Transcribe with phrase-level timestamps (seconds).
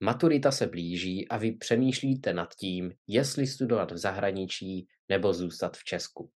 [0.00, 5.84] Maturita se blíží a vy přemýšlíte nad tím, jestli studovat v zahraničí nebo zůstat v
[5.84, 6.32] Česku.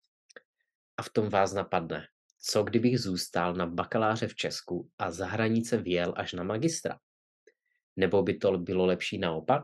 [0.97, 2.07] A v tom vás napadne,
[2.39, 6.99] co kdybych zůstal na bakaláře v Česku a za hranice vyjel až na magistra?
[7.95, 9.63] Nebo by to bylo lepší naopak?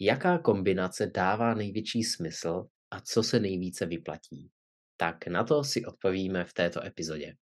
[0.00, 4.50] Jaká kombinace dává největší smysl a co se nejvíce vyplatí?
[4.96, 7.36] Tak na to si odpovíme v této epizodě.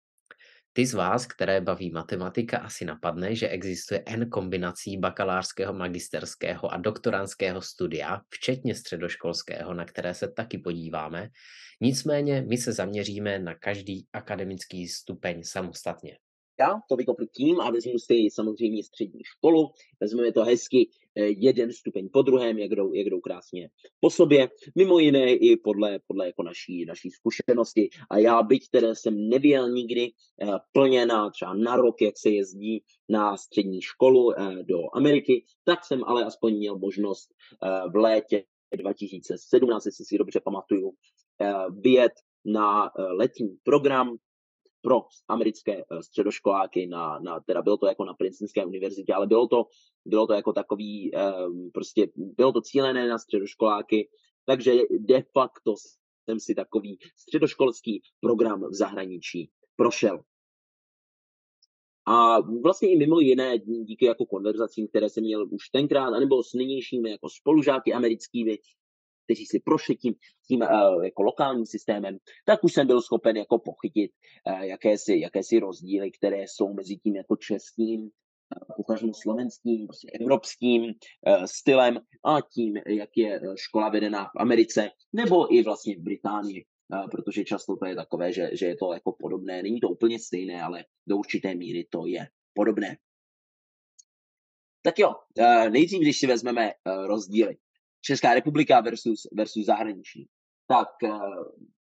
[0.75, 6.77] Ty z vás, které baví matematika, asi napadne, že existuje N kombinací bakalářského, magisterského a
[6.77, 11.29] doktoránského studia, včetně středoškolského, na které se taky podíváme.
[11.81, 16.17] Nicméně my se zaměříme na každý akademický stupeň samostatně
[16.59, 21.73] já to vykopnu tím a vezmu si samozřejmě střední školu, vezmeme to hezky eh, jeden
[21.73, 26.25] stupeň po druhém, jak jdou, jak jdou krásně po sobě, mimo jiné i podle, podle
[26.25, 27.89] jako naší, naší zkušenosti.
[28.09, 32.29] A já, byť teda jsem nevěl nikdy eh, plně na třeba na rok, jak se
[32.29, 37.29] jezdí na střední školu eh, do Ameriky, tak jsem ale aspoň měl možnost
[37.91, 38.43] v létě
[38.77, 40.91] 2017, jestli si dobře pamatuju,
[41.69, 42.11] vyjet
[42.45, 44.17] na letní program
[44.83, 49.47] pro americké eh, středoškoláky, na, na, teda bylo to jako na Princetonské univerzitě, ale bylo
[49.47, 49.65] to,
[50.05, 51.11] bylo to jako takový,
[51.47, 54.09] um, prostě bylo to cílené na středoškoláky,
[54.45, 55.73] takže de facto
[56.25, 60.19] jsem si takový středoškolský program v zahraničí prošel.
[62.05, 66.53] A vlastně i mimo jiné díky jako konverzacím, které jsem měl už tenkrát, anebo s
[66.53, 68.57] nynějšími jako spolužáky americkými,
[69.23, 70.13] kteří si prošli tím,
[70.47, 75.59] tím uh, jako lokálním systémem, tak už jsem byl schopen jako pochytit uh, jakési, jakési
[75.59, 78.09] rozdíly, které jsou mezi tím jako českým, uh,
[78.77, 80.93] potažmo slovenským, prostě evropským
[81.45, 86.65] stylem a tím, jak je škola vedená v Americe nebo i vlastně v Británii.
[87.11, 89.63] Protože často to je takové, že, že je to jako podobné.
[89.63, 92.97] Není to úplně stejné, ale do určité míry to je podobné.
[94.81, 95.13] Tak jo,
[95.69, 96.71] nejdřív, když si vezmeme
[97.07, 97.57] rozdíly.
[98.05, 100.27] Česká republika versus, versus zahraničí.
[100.67, 101.09] Tak eh,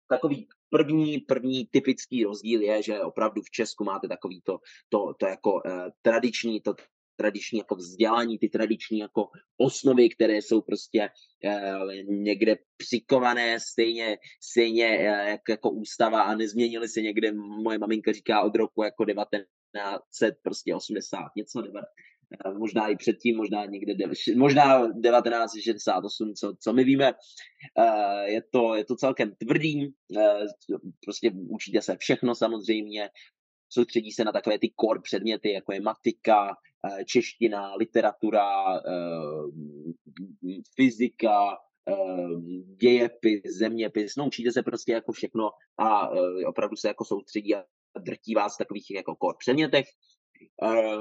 [0.09, 5.27] takový první, první typický rozdíl je, že opravdu v Česku máte takový to, to, to
[5.27, 5.61] jako uh,
[6.03, 6.75] tradiční, to
[7.17, 11.11] tradiční jako vzdělání, ty tradiční jako osnovy, které jsou prostě
[11.45, 18.43] uh, někde přikované stejně, stejně jak, jako ústava a nezměnily se někde, moje maminka říká
[18.43, 22.12] od roku jako 1900, prostě 80, něco, Eh,
[22.59, 23.95] možná i předtím, možná někde,
[24.37, 27.13] možná 1968, co, co my víme.
[27.79, 30.47] Eh, je to, je to celkem tvrdý, eh,
[31.05, 33.11] prostě učíte se všechno samozřejmě,
[33.69, 36.57] soustředí se na takové ty core předměty, jako je matika,
[37.07, 38.47] čeština, literatura,
[40.77, 41.57] fyzika,
[42.81, 46.11] dějepis, zeměpis, no učíte se prostě jako všechno a
[46.47, 47.65] opravdu se jako soustředí a
[48.01, 49.87] drtí vás v takových jako core předmětech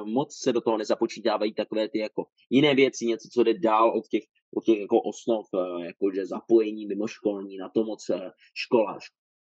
[0.05, 4.07] moc se do toho nezapočítávají takové ty jako jiné věci, něco, co jde dál od
[4.07, 4.23] těch,
[4.55, 8.19] od těch jako osnov, uh, jako že zapojení mimoškolní, na to moc uh,
[8.53, 8.97] škola,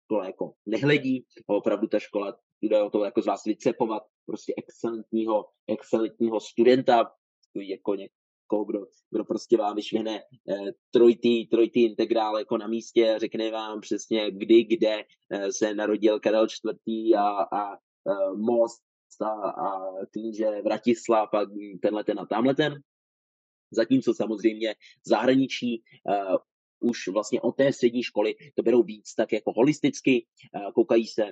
[0.06, 4.54] škola jako nehledí, a opravdu ta škola jde o to jako z vás vycepovat prostě
[4.58, 7.12] excelentního, excelentního studenta,
[7.56, 13.82] jako někoho, kdo, kdo prostě vám vyšvihne eh, trojitý integrál jako na místě, řekne vám
[13.82, 16.48] přesně kdy, kde eh, se narodil Karel
[16.88, 17.18] IV.
[17.18, 18.87] a, a eh, most
[19.22, 19.82] a, a
[20.14, 21.46] tím, že Vratislav a
[21.82, 22.74] tenhle ten a tamhle ten.
[23.72, 26.38] Zatímco samozřejmě zahraničí uh,
[26.80, 30.26] už vlastně od té střední školy to berou víc tak jako holisticky,
[30.56, 31.24] uh, koukají se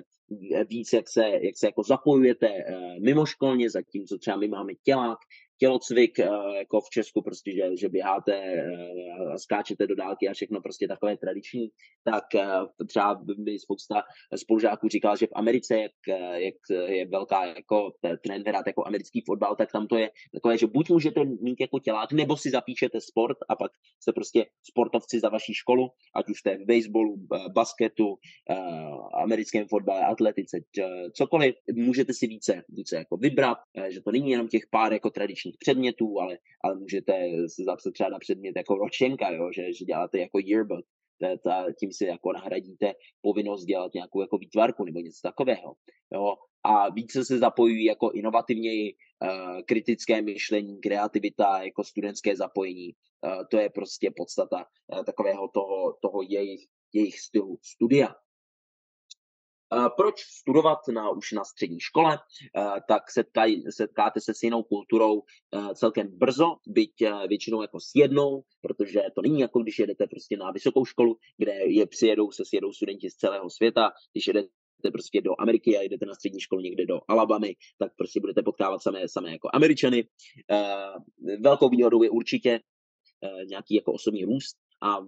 [0.68, 5.18] víc, jak se, jak se jako zapojujete uh, mimoškolně, zatímco třeba my máme tělák,
[5.58, 6.28] tělocvik, eh,
[6.58, 10.88] jako v Česku, prostě, že, že běháte eh, a skáčete do dálky a všechno prostě
[10.88, 11.68] takové tradiční,
[12.04, 12.46] tak eh,
[12.88, 14.02] třeba by spousta
[14.36, 15.92] spolužáků říkal, že v Americe, jak,
[16.34, 16.54] jak
[16.86, 17.92] je velká jako
[18.24, 21.78] trend hrát jako americký fotbal, tak tam to je takové, že buď můžete mít jako
[21.78, 23.72] tělák, nebo si zapíšete sport a pak
[24.02, 27.16] se prostě sportovci za vaší školu, ať už jste v baseballu,
[27.54, 28.16] basketu,
[29.22, 30.58] americkém fotbale, atletice,
[31.12, 33.58] cokoliv, můžete si více, více jako vybrat,
[33.88, 37.12] že to není jenom těch pár jako tradičních ročních předmětů, ale, ale můžete
[37.54, 40.84] se zapsat třeba na předmět jako ročenka, jo, že, že děláte jako yearbook,
[41.44, 45.74] ta, tím si jako nahradíte povinnost dělat nějakou jako výtvarku nebo něco takového.
[46.14, 46.34] Jo.
[46.64, 48.94] A více se zapojují jako inovativněji
[49.66, 52.92] kritické myšlení, kreativita, jako studentské zapojení.
[53.50, 54.64] To je prostě podstata
[55.06, 56.60] takového toho, toho jejich,
[56.92, 58.14] jejich stylu studia.
[59.96, 62.18] Proč studovat na, už na střední škole?
[62.88, 65.22] Tak setkaj, setkáte se s jinou kulturou
[65.74, 66.92] celkem brzo, byť
[67.28, 71.52] většinou jako s jednou, protože to není jako když jedete prostě na vysokou školu, kde
[71.66, 74.48] je přijedou se sjedou studenti z celého světa, když jedete
[74.92, 78.82] prostě do Ameriky a jdete na střední školu někde do Alabamy, tak prostě budete potkávat
[78.82, 80.08] samé, samé jako Američany.
[81.40, 82.60] Velkou výhodou je určitě
[83.48, 84.98] nějaký jako osobní růst a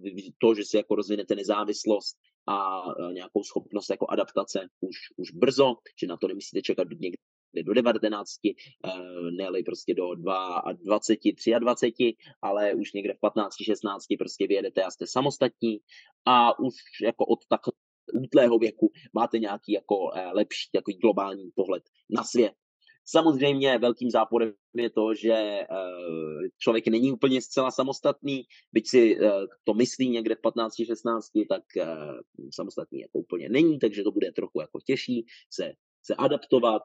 [0.41, 2.17] to, že si jako rozvinete nezávislost
[2.49, 7.19] a nějakou schopnost jako adaptace už, už brzo, že na to nemusíte čekat někde
[7.63, 8.31] do 19,
[9.37, 15.07] ne prostě do 22, 23, ale už někde v 15, 16 prostě vyjedete a jste
[15.07, 15.79] samostatní
[16.25, 17.61] a už jako od tak
[18.15, 22.53] útlého věku máte nějaký jako eh, lepší takový globální pohled na svět.
[23.11, 25.67] Samozřejmě velkým záporem je to, že eh,
[26.59, 29.31] člověk není úplně zcela samostatný, byť si eh,
[29.65, 31.63] to myslí někde v 15-16, tak
[32.55, 35.73] samostatný jako úplně není, takže to bude trochu jako těžší se
[36.03, 36.83] se adaptovat,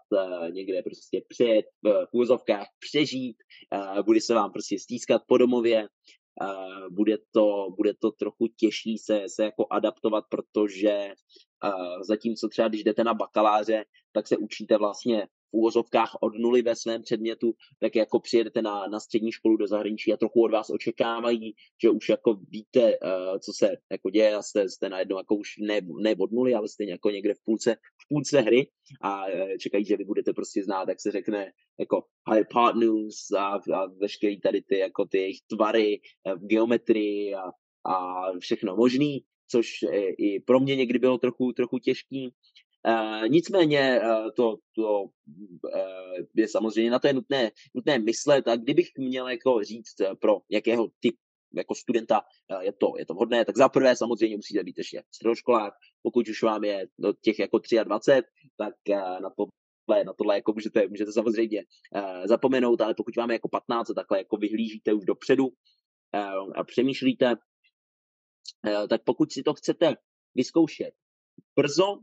[0.52, 3.38] někde prostě přijet, v úzovkách přežít,
[4.06, 5.88] bude se vám prostě stýskat po domově,
[6.92, 11.10] bude to, bude to trochu těžší se, se jako adaptovat, protože
[12.08, 17.02] zatímco třeba když jdete na bakaláře, tak se učíte vlastně úvozovkách od nuly ve svém
[17.02, 21.54] předmětu, tak jako přijedete na, na střední školu do zahraničí a trochu od vás očekávají,
[21.82, 25.50] že už jako víte, uh, co se jako děje a jste, jste najednou jako už
[25.60, 28.68] ne, ne od nuly, ale jste jako někde v půlce, v půlce hry
[29.02, 32.04] a uh, čekají, že vy budete prostě znát, jak se řekne, jako
[32.34, 37.44] hypotenuse a, a veškerý tady ty, jako ty jejich tvary uh, v geometrii a,
[37.86, 39.70] a všechno možný, což
[40.18, 42.34] i pro mě někdy bylo trochu, trochu těžký.
[42.88, 45.10] Uh, nicméně uh, to, to uh,
[46.36, 48.48] je samozřejmě na to je nutné, nutné myslet.
[48.48, 51.16] A kdybych měl jako říct pro jakého typ
[51.56, 52.22] jako studenta
[52.62, 56.44] je to, je to vhodné, tak za prvé samozřejmě musíte být ještě středoškolák, pokud už
[56.44, 58.28] vám je do těch jako 23,
[58.58, 58.74] tak
[59.22, 59.46] na to
[60.06, 61.64] na tohle jako můžete, můžete samozřejmě
[61.96, 66.64] uh, zapomenout, ale pokud vám je jako 15, takhle jako vyhlížíte už dopředu uh, a
[66.64, 69.96] přemýšlíte, uh, tak pokud si to chcete
[70.36, 70.94] vyzkoušet
[71.56, 71.98] brzo,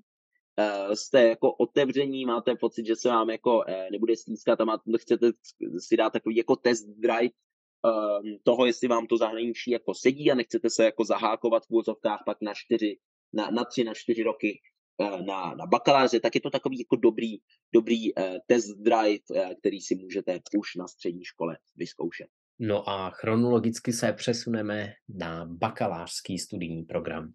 [0.95, 5.31] jste jako otevření, máte pocit, že se vám jako uh, nebude stýskat a máte, chcete
[5.79, 10.35] si dát takový jako test drive um, toho, jestli vám to zahraničí jako sedí a
[10.35, 12.99] nechcete se jako zahákovat v úzovkách pak na čtyři,
[13.33, 14.61] na, na tři, na čtyři roky
[14.99, 17.39] uh, na, na bakaláře, tak je to takový jako dobrý,
[17.75, 18.15] dobrý
[18.47, 19.19] test drive,
[19.61, 22.27] který si můžete už na střední škole vyzkoušet.
[22.63, 27.33] No a chronologicky se přesuneme na bakalářský studijní program.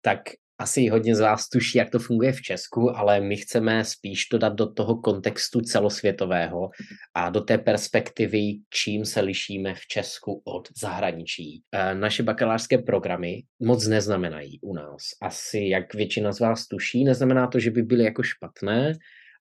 [0.00, 0.18] Tak
[0.58, 4.38] asi hodně z vás tuší, jak to funguje v Česku, ale my chceme spíš to
[4.38, 6.70] dát do toho kontextu celosvětového
[7.14, 11.62] a do té perspektivy, čím se lišíme v Česku od zahraničí.
[11.72, 15.02] E, naše bakalářské programy moc neznamenají u nás.
[15.22, 18.92] Asi, jak většina z vás tuší, neznamená to, že by byly jako špatné,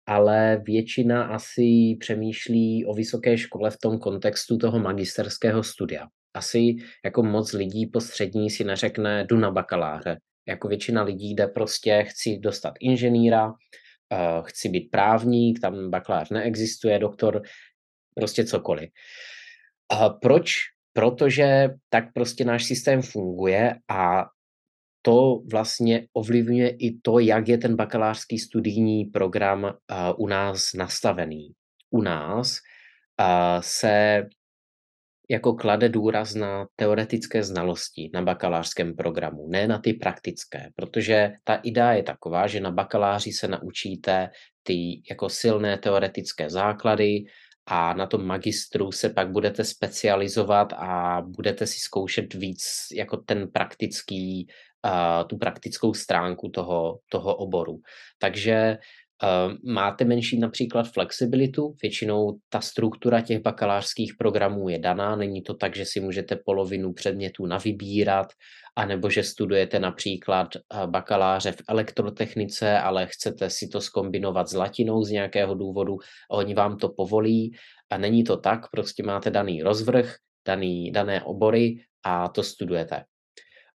[0.06, 6.08] ale většina asi přemýšlí o vysoké škole v tom kontextu toho magisterského studia.
[6.34, 6.76] Asi
[7.06, 10.18] jako moc lidí po střední si neřekne, jdu na bakaláře,
[10.48, 13.56] jako většina lidí jde prostě, chci dostat inženýra, uh,
[14.44, 17.42] chci být právník, tam bakalář neexistuje, doktor,
[18.16, 18.90] prostě cokoliv.
[19.94, 20.54] Uh, proč?
[20.94, 24.26] Protože tak prostě náš systém funguje a
[25.02, 29.72] to vlastně ovlivňuje i to, jak je ten bakalářský studijní program uh,
[30.18, 31.52] u nás nastavený.
[31.90, 32.58] U nás
[33.22, 34.24] uh, se
[35.30, 41.56] jako klade důraz na teoretické znalosti na bakalářském programu, ne na ty praktické, protože ta
[41.56, 44.30] idea je taková, že na bakaláři se naučíte
[44.64, 47.24] ty jako silné teoretické základy
[47.66, 53.52] a na tom magistru se pak budete specializovat a budete si zkoušet víc jako ten
[53.52, 54.48] praktický,
[54.86, 57.80] uh, tu praktickou stránku toho, toho oboru.
[58.20, 58.78] Takže
[59.64, 65.76] máte menší například flexibilitu, většinou ta struktura těch bakalářských programů je daná, není to tak,
[65.76, 68.28] že si můžete polovinu předmětů navybírat,
[68.76, 75.04] anebo že studujete například eh, bakaláře v elektrotechnice, ale chcete si to skombinovat s latinou
[75.04, 75.98] z nějakého důvodu
[76.32, 77.52] oni vám to povolí.
[77.90, 80.16] A není to tak, prostě máte daný rozvrh,
[80.48, 83.04] daný, dané obory a to studujete.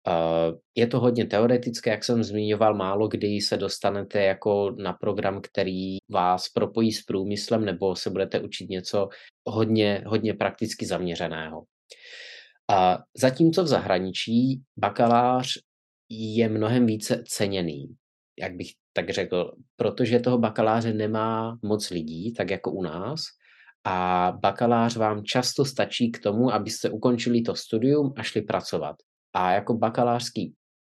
[0.07, 5.41] Eh, je to hodně teoretické, jak jsem zmiňoval, málo kdy se dostanete jako na program,
[5.41, 9.09] který vás propojí s průmyslem, nebo se budete učit něco
[9.45, 11.63] hodně, hodně prakticky zaměřeného.
[12.71, 15.57] A zatímco v zahraničí bakalář
[16.09, 17.95] je mnohem více ceněný,
[18.39, 23.23] jak bych tak řekl, protože toho bakaláře nemá moc lidí, tak jako u nás,
[23.83, 28.95] a bakalář vám často stačí k tomu, abyste ukončili to studium a šli pracovat.
[29.33, 30.53] A jako bakalářský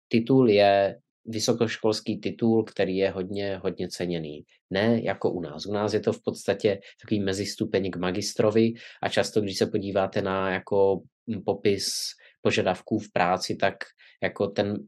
[0.08, 4.44] titul je vysokoškolský titul, který je hodně, hodně ceněný.
[4.70, 5.66] Ne jako u nás.
[5.66, 8.74] U nás je to v podstatě takový mezistupeň k magistrovi
[9.04, 11.02] a často, když se podíváte na jako
[11.46, 11.94] popis
[12.42, 13.76] požadavků v práci, tak
[14.24, 14.88] jako ten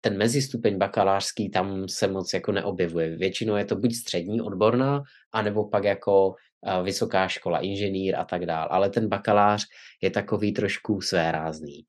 [0.00, 3.16] ten mezistupeň bakalářský tam se moc jako neobjevuje.
[3.16, 6.34] Většinou je to buď střední odborná, anebo pak jako
[6.82, 8.68] vysoká škola, inženýr a tak dále.
[8.70, 9.64] Ale ten bakalář
[10.02, 11.82] je takový trošku svérázný.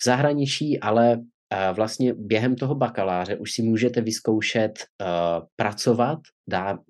[0.00, 1.20] V zahraničí ale
[1.72, 5.06] vlastně během toho bakaláře už si můžete vyzkoušet uh,
[5.56, 6.18] pracovat,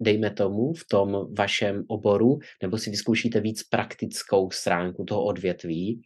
[0.00, 6.00] dejme tomu, v tom vašem oboru, nebo si vyzkoušíte víc praktickou stránku toho odvětví.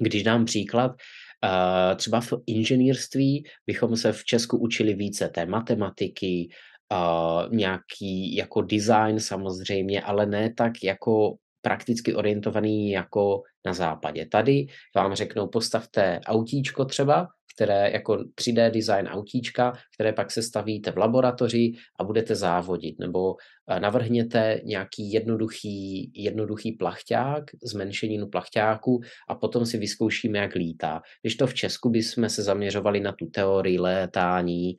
[0.00, 6.48] Když dám příklad, uh, třeba v inženýrství bychom se v Česku učili více té matematiky,
[6.92, 14.26] uh, nějaký jako design samozřejmě, ale ne tak jako prakticky orientovaný jako na západě.
[14.26, 20.92] Tady vám řeknou, postavte autíčko třeba, které jako 3D design autíčka, které pak se stavíte
[20.92, 23.34] v laboratoři a budete závodit, nebo
[23.70, 31.00] eh, navrhněte nějaký jednoduchý, jednoduchý plachťák, zmenšeninu plachťáku a potom si vyzkoušíme, jak lítá.
[31.22, 34.76] Když to v Česku bychom se zaměřovali na tu teorii létání,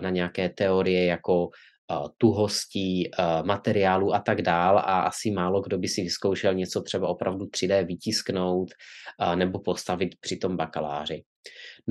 [0.00, 1.48] na nějaké teorie jako
[2.18, 3.10] tuhostí
[3.42, 7.86] materiálu a tak dál a asi málo kdo by si vyzkoušel něco třeba opravdu 3D
[7.86, 8.68] vytisknout
[9.34, 11.22] nebo postavit při tom bakaláři.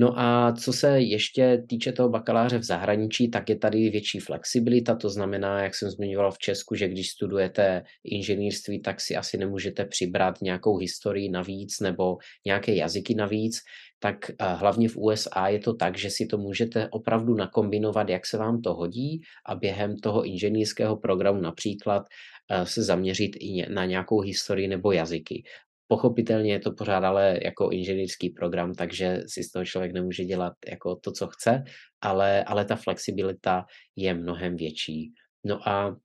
[0.00, 4.94] No a co se ještě týče toho bakaláře v zahraničí, tak je tady větší flexibilita,
[4.94, 9.84] to znamená, jak jsem zmiňoval v Česku, že když studujete inženýrství, tak si asi nemůžete
[9.84, 13.58] přibrat nějakou historii navíc nebo nějaké jazyky navíc,
[13.98, 18.26] tak eh, hlavně v USA je to tak, že si to můžete opravdu nakombinovat, jak
[18.26, 22.02] se vám to hodí a během toho inženýrského programu například
[22.50, 25.42] eh, se zaměřit i na nějakou historii nebo jazyky.
[25.88, 30.52] Pochopitelně je to pořád ale jako inženýrský program, takže si z toho člověk nemůže dělat
[30.70, 31.64] jako to, co chce,
[32.00, 33.64] ale, ale ta flexibilita
[33.96, 35.12] je mnohem větší.
[35.44, 35.96] No a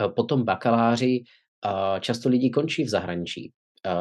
[0.00, 1.22] eh, potom bakaláři
[2.00, 3.52] často lidi končí v zahraničí.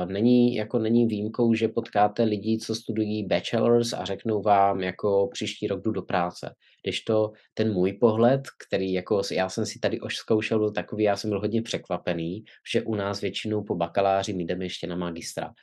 [0.05, 5.67] Není, jako není výjimkou, že potkáte lidi, co studují bachelors a řeknou vám, jako příští
[5.67, 6.55] rok jdu do práce.
[6.83, 11.03] Když to ten můj pohled, který jako já jsem si tady už zkoušel, byl takový,
[11.03, 12.43] já jsem byl hodně překvapený,
[12.73, 15.53] že u nás většinou po bakaláři jdeme ještě na magistra.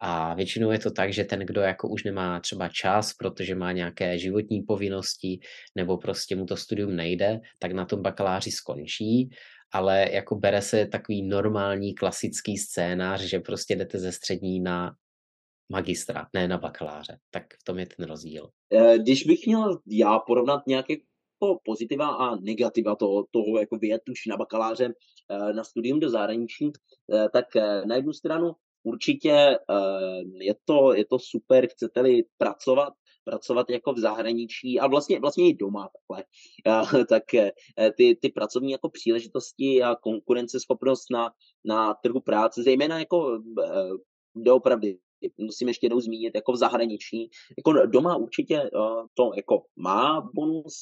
[0.00, 3.72] A většinou je to tak, že ten, kdo jako už nemá třeba čas, protože má
[3.72, 5.40] nějaké životní povinnosti,
[5.74, 9.30] nebo prostě mu to studium nejde, tak na tom bakaláři skončí
[9.74, 14.94] ale jako bere se takový normální klasický scénář, že prostě jdete ze střední na
[15.72, 17.18] magistra, ne na bakaláře.
[17.30, 18.50] Tak v tom je ten rozdíl.
[18.72, 24.08] Eh, když bych měl já porovnat nějaké jako pozitiva a negativa toho, toho jako vyjet
[24.10, 24.94] už na bakaláře
[25.30, 26.72] eh, na studium do zahraničí,
[27.14, 27.44] eh, tak
[27.86, 28.52] na jednu stranu
[28.82, 29.58] určitě
[30.40, 32.92] je to, je to super, chcete-li pracovat
[33.24, 36.24] pracovat jako v zahraničí a vlastně, vlastně i doma takhle,
[37.08, 37.52] tak eh,
[37.96, 41.30] ty, ty pracovní jako příležitosti a konkurenceschopnost na,
[41.64, 43.90] na trhu práce, zejména jako eh,
[44.36, 44.98] doopravdy
[45.38, 47.30] musím ještě jednou zmínit, jako v zahraničí.
[47.58, 50.74] Jako doma určitě uh, to jako má bonus,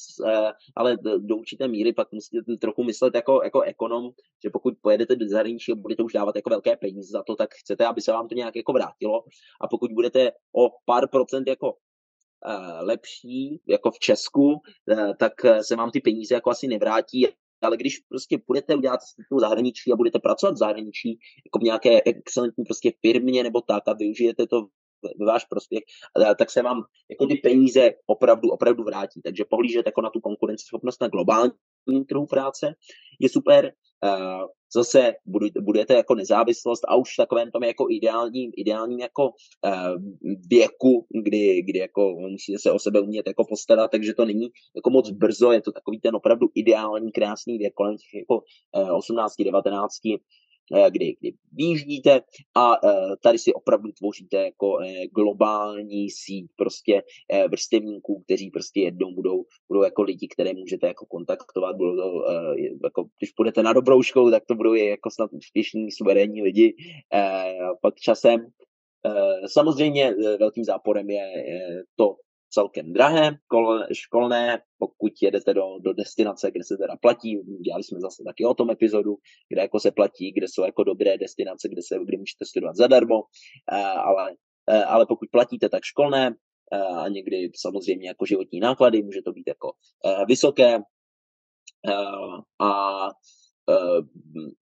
[0.77, 4.11] ale do určité míry pak musíte trochu myslet jako, jako ekonom,
[4.45, 7.51] že pokud pojedete do zahraničí a budete už dávat jako velké peníze za to, tak
[7.55, 9.25] chcete, aby se vám to nějak jako vrátilo.
[9.61, 11.92] A pokud budete o pár procent jako Eh,
[12.81, 17.29] lepší, jako v Česku, eh, tak eh, se vám ty peníze jako asi nevrátí,
[17.63, 22.03] ale když prostě budete udělat cestu zahraničí a budete pracovat v zahraničí, jako v nějaké
[22.03, 24.67] excelentní prostě firmě nebo tak a využijete to
[25.19, 25.83] ve váš prospěch,
[26.39, 29.23] tak se vám jako ty peníze opravdu, opravdu vrátí.
[29.23, 31.53] Takže pohlížet jako na tu konkurenceschopnost na globální
[32.09, 32.75] trhu práce
[33.21, 33.73] je super.
[34.75, 35.13] Zase
[35.61, 39.31] budete jako nezávislost a už takovém tom jako ideálním, ideálním jako
[40.51, 44.91] věku, kdy, kdy jako musíte se o sebe umět jako postarat, takže to není jako
[44.91, 48.43] moc brzo, je to takový ten opravdu ideální, krásný věk kolem těch jako
[48.97, 50.19] 18, 19, Eh,
[50.91, 52.21] kdy, kdy vyjíždíte
[52.55, 57.03] a eh, tady si opravdu tvoříte jako eh, globální síť prostě
[57.51, 62.25] vrstevníků, kteří prostě jednou budou, budou jako lidi, které můžete jako kontaktovat, budou to,
[62.85, 66.75] jako, když půjdete na dobrou školu, tak to budou jako snad úspěšní, suverénní lidi,
[67.83, 68.47] pak časem.
[69.47, 71.25] Samozřejmě velkým záporem je
[71.97, 72.17] to,
[72.55, 73.31] celkem drahé
[73.93, 78.55] školné, pokud jedete do, do destinace, kde se teda platí, dělali jsme zase taky o
[78.55, 79.17] tom epizodu,
[79.49, 83.23] kde jako se platí, kde jsou jako dobré destinace, kde, se, kde můžete studovat zadarmo,
[84.05, 84.35] ale,
[84.87, 86.35] ale pokud platíte, tak školné
[86.97, 89.73] a někdy samozřejmě jako životní náklady, může to být jako
[90.29, 90.79] vysoké
[92.61, 93.09] a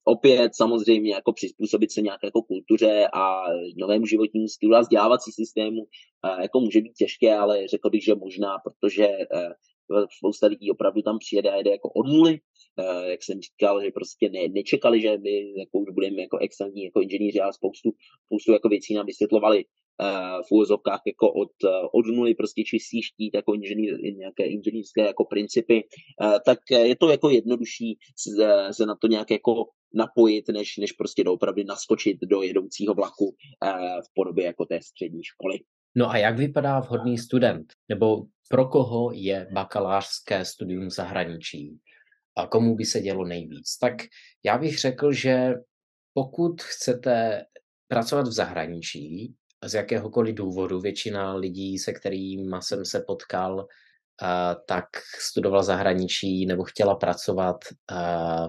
[0.05, 3.43] opět samozřejmě jako přizpůsobit se nějaké jako kultuře a
[3.77, 8.15] novému životnímu stylu a vzdělávací systému uh, jako může být těžké, ale řekl bych, že
[8.15, 12.41] možná, protože uh, spousta lidí opravdu tam přijede a jede jako od nuly,
[13.07, 17.41] jak jsem říkal, že prostě ne, nečekali, že my jako budeme jako excelentní jako inženýři,
[17.41, 17.91] ale spoustu,
[18.27, 19.65] spoustu jako věcí nám vysvětlovali
[20.49, 21.53] v úvozovkách jako od,
[21.95, 25.83] od nuly prostě čistý štít, jako inženýr, nějaké inženýrské jako principy,
[26.47, 27.99] tak je to jako jednodušší
[28.73, 29.65] se na to nějak jako
[29.95, 33.35] napojit, než, než prostě doopravdy naskočit do jedoucího vlaku
[34.01, 35.59] v podobě jako té střední školy.
[35.97, 37.67] No a jak vypadá vhodný student?
[37.89, 41.79] Nebo pro koho je bakalářské studium v zahraničí?
[42.37, 43.79] A komu by se dělo nejvíc?
[43.81, 43.93] Tak
[44.45, 45.55] já bych řekl, že
[46.15, 47.45] pokud chcete
[47.89, 53.67] pracovat v zahraničí, z jakéhokoliv důvodu, většina lidí, se kterými jsem se potkal,
[54.67, 54.87] tak
[55.19, 57.57] studovala zahraničí nebo chtěla pracovat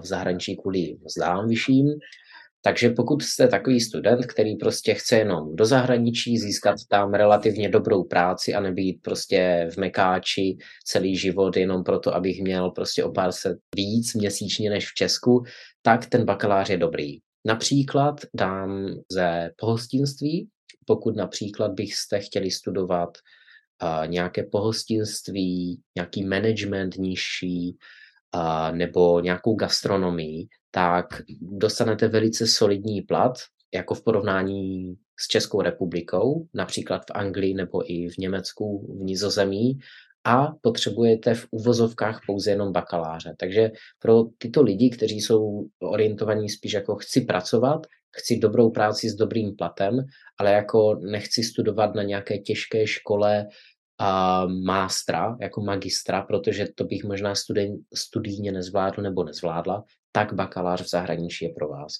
[0.02, 1.86] v zahraničí kvůli mzdám vyšším.
[2.64, 8.04] Takže pokud jste takový student, který prostě chce jenom do zahraničí, získat tam relativně dobrou
[8.04, 13.32] práci a nebýt prostě v mekáči celý život jenom proto, abych měl prostě o pár
[13.32, 15.42] set víc měsíčně než v Česku,
[15.82, 17.18] tak ten bakalář je dobrý.
[17.46, 20.48] Například dám ze pohostinství,
[20.86, 23.18] pokud například byste chtěli studovat
[23.82, 27.76] uh, nějaké pohostinství, nějaký management nižší
[28.34, 31.06] uh, nebo nějakou gastronomii, tak
[31.40, 33.32] dostanete velice solidní plat,
[33.74, 39.78] jako v porovnání s Českou republikou, například v Anglii nebo i v Německu, v Nizozemí,
[40.24, 43.34] a potřebujete v uvozovkách pouze jenom bakaláře.
[43.38, 47.86] Takže pro tyto lidi, kteří jsou orientovaní spíš jako chci pracovat,
[48.16, 50.04] chci dobrou práci s dobrým platem,
[50.38, 53.46] ale jako nechci studovat na nějaké těžké škole
[53.98, 60.82] a mástra, jako magistra, protože to bych možná studen, studijně nezvládl nebo nezvládla, tak bakalář
[60.82, 61.92] v zahraničí je pro vás.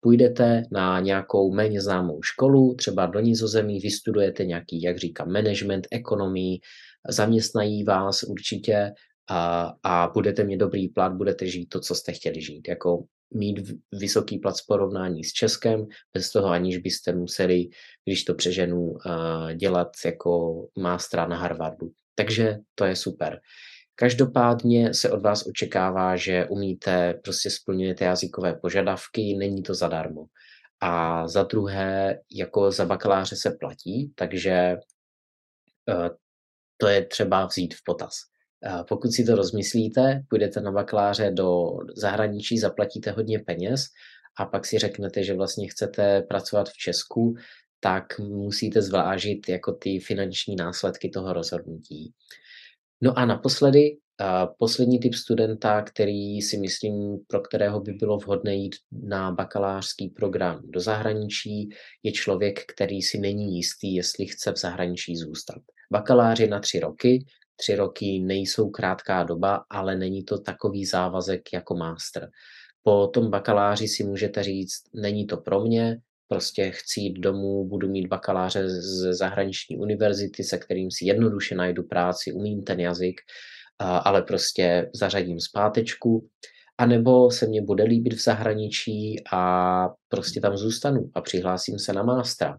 [0.00, 6.60] Půjdete na nějakou méně známou školu, třeba do Nizozemí, vystudujete nějaký, jak říkám, management, ekonomii,
[7.08, 8.92] zaměstnají vás určitě
[9.28, 12.68] a, a budete mít dobrý plat, budete žít to, co jste chtěli žít.
[12.68, 17.68] Jako mít vysoký plat v porovnání s Českem, bez toho aniž byste museli,
[18.04, 18.94] když to přeženu,
[19.56, 21.90] dělat jako mástra na Harvardu.
[22.14, 23.40] Takže to je super.
[23.94, 30.24] Každopádně se od vás očekává, že umíte, prostě splňujete jazykové požadavky, není to zadarmo.
[30.80, 34.76] A za druhé, jako za bakaláře se platí, takže e,
[36.80, 38.12] to je třeba vzít v potaz.
[38.88, 41.66] Pokud si to rozmyslíte, půjdete na bakaláře do
[41.96, 43.84] zahraničí, zaplatíte hodně peněz
[44.38, 47.34] a pak si řeknete, že vlastně chcete pracovat v Česku,
[47.80, 52.12] tak musíte zvážit jako ty finanční následky toho rozhodnutí.
[53.02, 53.96] No a naposledy,
[54.58, 60.60] poslední typ studenta, který si myslím, pro kterého by bylo vhodné jít na bakalářský program
[60.64, 61.68] do zahraničí,
[62.02, 65.62] je člověk, který si není jistý, jestli chce v zahraničí zůstat.
[65.92, 67.24] Bakalář je na tři roky,
[67.56, 72.30] tři roky nejsou krátká doba, ale není to takový závazek jako master.
[72.82, 75.98] Po tom bakaláři si můžete říct, není to pro mě,
[76.28, 81.82] prostě chci jít domů, budu mít bakaláře z zahraniční univerzity, se kterým si jednoduše najdu
[81.82, 83.20] práci, umím ten jazyk,
[83.78, 86.28] ale prostě zařadím zpátečku.
[86.78, 91.92] A nebo se mě bude líbit v zahraničí a prostě tam zůstanu a přihlásím se
[91.92, 92.58] na mástra.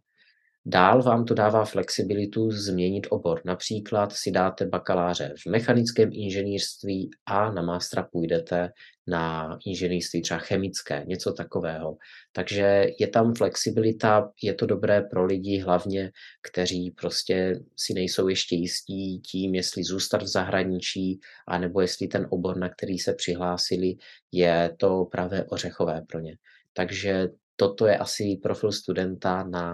[0.66, 3.42] Dál vám to dává flexibilitu změnit obor.
[3.46, 8.70] Například si dáte bakaláře v mechanickém inženýrství a na mástra půjdete
[9.08, 11.98] na inženýrství třeba chemické, něco takového.
[12.32, 16.12] Takže je tam flexibilita, je to dobré pro lidi hlavně,
[16.52, 22.58] kteří prostě si nejsou ještě jistí tím, jestli zůstat v zahraničí, anebo jestli ten obor,
[22.58, 23.96] na který se přihlásili,
[24.32, 26.38] je to právě ořechové pro ně.
[26.74, 27.28] Takže
[27.62, 29.66] toto je asi profil studenta na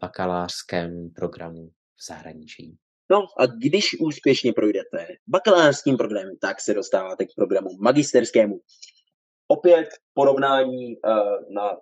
[0.00, 2.76] bakalářském programu v zahraničí.
[3.10, 8.60] No a když úspěšně projdete bakalářským programem, tak se dostáváte k programu magisterskému.
[9.48, 11.12] Opět porovnání uh,
[11.54, 11.76] na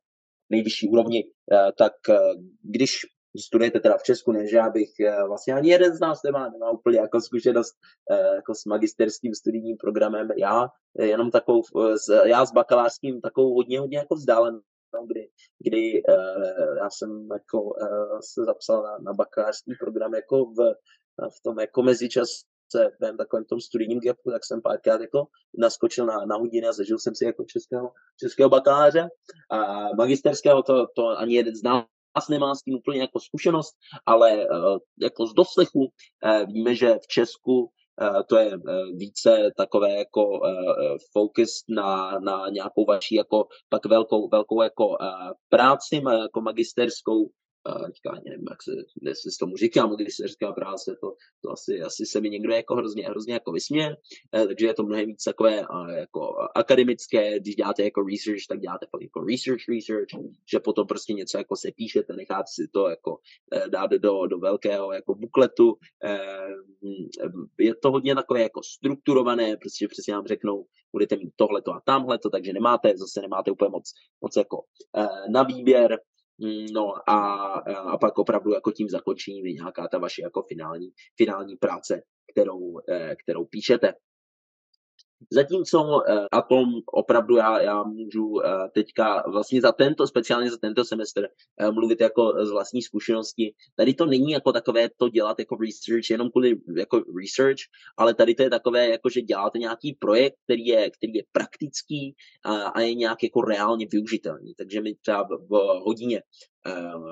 [0.51, 2.17] nejvyšší úrovni, uh, tak uh,
[2.63, 2.99] když
[3.47, 4.91] studujete teda v Česku, než já bych
[5.29, 7.75] vlastně ani jeden z nás nemá, nemá úplně jako zkušenost
[8.35, 10.29] jako s magisterským studijním programem.
[10.39, 11.63] Já jenom takovou,
[12.25, 14.61] já s bakalářským takovou hodně, hodně jako vzdálen
[15.07, 15.29] kdy,
[15.65, 20.75] kdy uh, já jsem jako uh, se zapsal na, na bakalářský program jako v,
[21.19, 22.29] v tom jako mezičas
[22.75, 25.27] v takovém tom studijním gapu, tak jsem párkrát jako
[25.59, 29.09] naskočil na, na hodiny a zažil jsem si jako českého, českého bakaláře.
[29.51, 33.75] A magisterského to, to ani jeden z nás nemá s tím úplně jako zkušenost,
[34.07, 37.71] ale uh, jako z doslechu uh, víme, že v Česku
[38.29, 38.59] to je
[38.95, 40.41] více takové jako
[41.13, 44.97] focus na, na nějakou vaši jako pak velkou, velkou jako
[45.49, 47.31] práci jako magisterskou,
[47.87, 48.71] teďka nevím, jak se,
[49.03, 49.91] jestli se tomu říká,
[50.25, 53.97] říká práce, to, to asi, asi se mi někdo jako hrozně, hrozně jako vysměje,
[54.35, 55.63] eh, takže je to mnohem víc takové
[55.97, 60.09] jako akademické, když děláte jako research, tak děláte jako research research,
[60.51, 63.19] že potom prostě něco jako se píšete, necháte si to jako
[63.53, 66.19] eh, dát do, do velkého jako bukletu, eh,
[67.59, 72.31] je to hodně takové jako strukturované, prostě přesně vám řeknou, budete mít tohleto a tamhleto,
[72.31, 74.63] takže nemáte, zase nemáte úplně moc, moc jako
[75.29, 75.99] na výběr,
[76.73, 77.35] no a,
[77.69, 82.81] a pak opravdu jako tím zakončením je nějaká ta vaše jako finální, finální práce, kterou,
[82.89, 83.95] eh, kterou píšete.
[85.31, 86.01] Zatímco uh,
[86.33, 88.43] Atom opravdu já, já můžu uh,
[88.75, 93.55] teďka vlastně za tento, speciálně za tento semestr uh, mluvit jako z vlastní zkušenosti.
[93.77, 97.61] Tady to není jako takové to dělat jako research, jenom kvůli jako research,
[97.97, 102.15] ale tady to je takové, jako že děláte nějaký projekt, který je, který je praktický
[102.45, 104.55] a, a je nějak jako reálně využitelný.
[104.55, 106.54] Takže my třeba v, hodině Eh,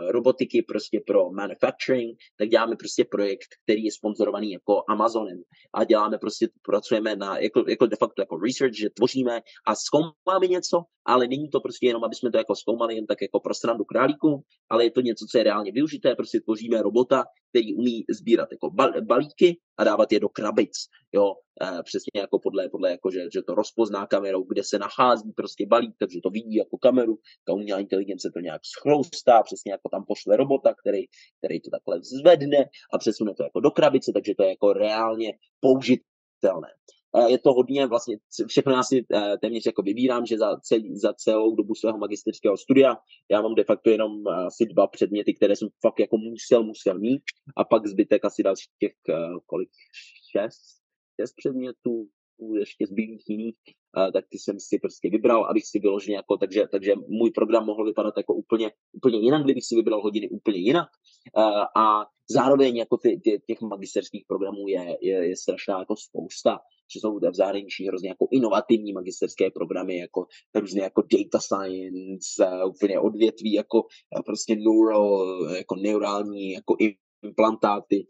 [0.08, 5.42] robotiky prostě pro manufacturing, tak děláme prostě projekt, který je sponzorovaný jako Amazonem.
[5.74, 10.46] A děláme prostě, pracujeme na, jako, jako de facto jako research, že tvoříme a zkoumáme
[10.48, 13.54] něco, ale není to prostě jenom, aby jsme to jako zkoumali jen tak jako pro
[13.54, 18.04] strandu králíků, ale je to něco, co je reálně využité, prostě tvoříme robota, který umí
[18.10, 23.10] sbírat jako balíky a dávat je do krabic, jo, e, přesně jako podle, podle jako,
[23.10, 27.18] že, že to rozpozná kamerou, kde se nachází prostě balík, takže to vidí jako kameru,
[27.44, 31.04] ta umělá inteligence to nějak schroustá, přesně jako tam pošle robota, který,
[31.38, 35.32] který to takhle zvedne a přesune to jako do krabice, takže to je jako reálně
[35.60, 36.68] použitelné
[37.28, 41.12] je to hodně vlastně, všechno já si eh, téměř jako vybírám, že za, celý, za
[41.12, 42.96] celou dobu svého magisterského studia
[43.30, 46.98] já mám de facto jenom eh, asi dva předměty, které jsem fakt jako musel, musel
[46.98, 47.22] mít.
[47.56, 49.14] A pak zbytek asi dalších těch eh,
[49.46, 49.70] kolik,
[50.30, 50.82] šest,
[51.20, 52.08] šest předmětů,
[52.58, 53.56] ještě zbylých jiných,
[54.12, 57.84] tak ty jsem si prostě vybral, abych si vyložil jako, takže, takže můj program mohl
[57.84, 60.88] vypadat jako úplně, úplně jinak, kdybych si vybral hodiny úplně jinak.
[61.76, 66.58] A zároveň jako ty, ty, těch magisterských programů je, je, je strašná jako spousta
[66.94, 73.00] že jsou v zahraničí hrozně jako inovativní magisterské programy, jako různé jako data science, úplně
[73.00, 73.86] odvětví, jako
[74.26, 75.24] prostě neuro,
[75.56, 76.76] jako neurální, jako
[77.22, 78.06] implantáty,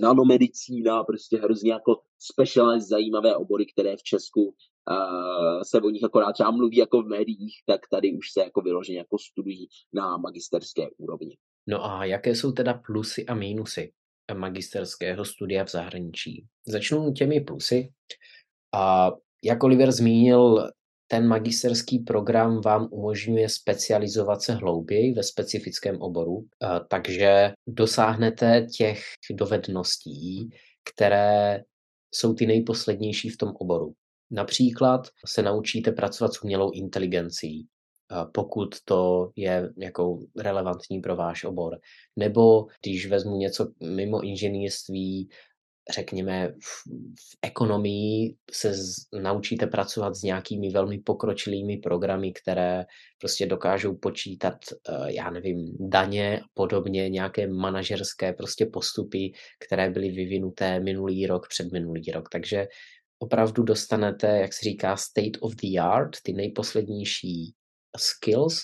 [0.00, 4.54] nanomedicína, prostě hrozně jako specialized zajímavé obory, které v Česku
[4.90, 8.60] uh, se o nich akorát třeba mluví jako v médiích, tak tady už se jako
[8.60, 11.36] vyloženě jako studují na magisterské úrovni.
[11.66, 13.92] No a jaké jsou teda plusy a mínusy
[14.34, 16.46] magisterského studia v zahraničí.
[16.66, 17.92] Začnu těmi plusy.
[18.74, 19.10] A
[19.44, 20.70] jak Oliver zmínil,
[21.06, 26.46] ten magisterský program vám umožňuje specializovat se hlouběji ve specifickém oboru,
[26.88, 30.50] takže dosáhnete těch dovedností,
[30.94, 31.60] které
[32.14, 33.94] jsou ty nejposlednější v tom oboru.
[34.32, 37.66] Například se naučíte pracovat s umělou inteligencí,
[38.34, 41.78] pokud to je jako relevantní pro váš obor.
[42.16, 45.28] Nebo když vezmu něco mimo inženýrství,
[45.94, 46.88] řekněme, v,
[47.20, 52.84] v ekonomii se z, naučíte pracovat s nějakými velmi pokročilými programy, které
[53.20, 54.54] prostě dokážou počítat,
[54.88, 59.32] eh, já nevím, daně a podobně, nějaké manažerské prostě postupy,
[59.64, 62.28] které byly vyvinuté minulý rok, předminulý rok.
[62.32, 62.66] Takže
[63.22, 67.54] opravdu dostanete, jak se říká, state of the art, ty nejposlednější
[67.96, 68.62] skills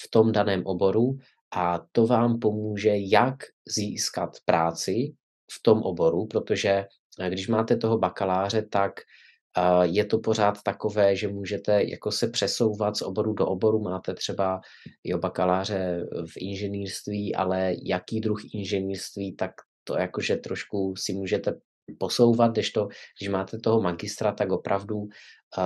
[0.00, 1.18] v tom daném oboru
[1.56, 3.34] a to vám pomůže, jak
[3.74, 5.14] získat práci
[5.52, 6.84] v tom oboru, protože
[7.20, 12.28] eh, když máte toho bakaláře, tak eh, je to pořád takové, že můžete jako se
[12.28, 13.80] přesouvat z oboru do oboru.
[13.80, 14.60] Máte třeba
[15.04, 19.50] jo, bakaláře v inženýrství, ale jaký druh inženýrství, tak
[19.84, 21.54] to jakože trošku si můžete
[21.98, 25.08] posouvat, když, to, když máte toho magistra, tak opravdu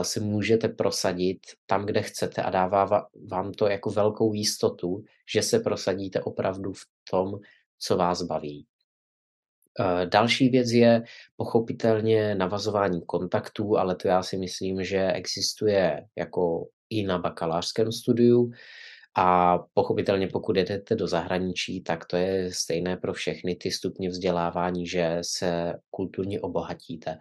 [0.03, 5.59] se můžete prosadit tam, kde chcete a dává vám to jako velkou jistotu, že se
[5.59, 7.33] prosadíte opravdu v tom,
[7.79, 8.67] co vás baví.
[10.05, 11.03] Další věc je
[11.37, 18.51] pochopitelně navazování kontaktů, ale to já si myslím, že existuje jako i na bakalářském studiu.
[19.15, 24.87] A pochopitelně, pokud jdete do zahraničí, tak to je stejné pro všechny ty stupně vzdělávání,
[24.87, 27.19] že se kulturně obohatíte.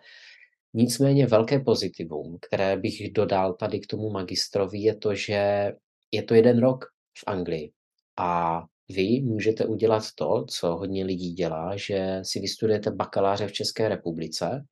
[0.74, 5.72] Nicméně velké pozitivum, které bych dodal tady k tomu magistrovi, je to, že
[6.12, 6.86] je to jeden rok
[7.18, 7.72] v Anglii
[8.20, 13.90] a vy můžete udělat to, co hodně lidí dělá, že si vystudujete bakaláře v České
[13.90, 14.66] republice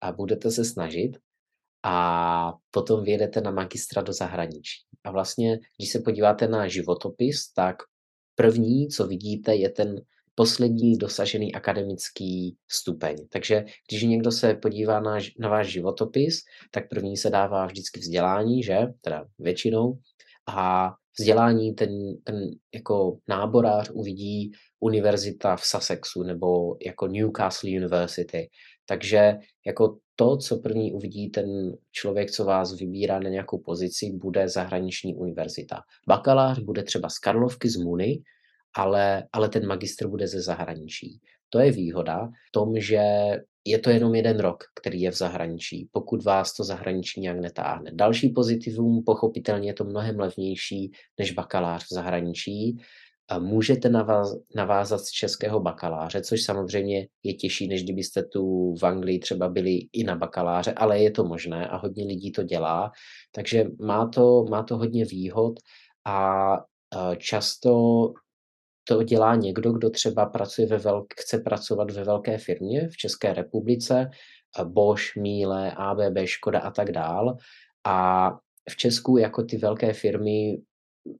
[0.00, 1.18] a budete se snažit
[1.84, 4.80] a potom vyjedete na magistra do zahraničí.
[5.04, 7.76] A vlastně, když se podíváte na životopis, tak
[8.34, 10.00] první, co vidíte, je ten
[10.34, 13.16] poslední dosažený akademický stupeň.
[13.28, 18.62] Takže když někdo se podívá na, na váš životopis, tak první se dává vždycky vzdělání,
[18.62, 18.78] že?
[19.00, 19.98] Teda většinou.
[20.48, 21.90] A vzdělání ten,
[22.24, 28.50] ten jako náborář uvidí univerzita v Sussexu nebo jako Newcastle University.
[28.86, 29.34] Takže
[29.66, 35.14] jako to, co první uvidí ten člověk, co vás vybírá na nějakou pozici, bude zahraniční
[35.14, 35.80] univerzita.
[36.08, 38.22] Bakalář bude třeba z Karlovky, z Muny,
[38.76, 41.20] ale, ale ten magistr bude ze zahraničí.
[41.48, 43.00] To je výhoda v tom, že
[43.64, 47.90] je to jenom jeden rok, který je v zahraničí, pokud vás to zahraničí nějak netáhne.
[47.94, 52.76] Další pozitivum, pochopitelně je to mnohem levnější než bakalář v zahraničí.
[53.38, 53.90] Můžete
[54.56, 59.78] navázat z českého bakaláře, což samozřejmě je těžší, než kdybyste tu v Anglii třeba byli
[59.92, 62.90] i na bakaláře, ale je to možné a hodně lidí to dělá.
[63.32, 65.54] Takže má to, má to hodně výhod
[66.06, 66.56] a
[67.16, 67.72] často
[68.88, 73.34] to dělá někdo, kdo třeba pracuje ve velk, chce pracovat ve velké firmě v České
[73.34, 74.10] republice,
[74.64, 77.36] Bosch, Miele, ABB, Škoda a tak dál.
[77.86, 78.30] A
[78.70, 80.56] v Česku jako ty velké firmy,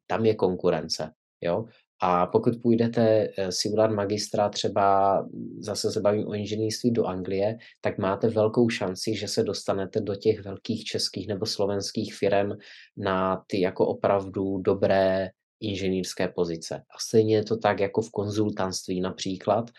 [0.06, 1.10] tam je konkurence.
[1.40, 1.64] Jo?
[2.00, 5.18] A pokud půjdete eh, si udělat magistra, třeba
[5.58, 10.14] zase se bavím o inženýrství do Anglie, tak máte velkou šanci, že se dostanete do
[10.14, 12.50] těch velkých českých nebo slovenských firm
[12.96, 15.30] na ty jako opravdu dobré
[15.60, 16.76] inženýrské pozice.
[16.76, 19.70] A stejně je to tak jako v konzultantství například,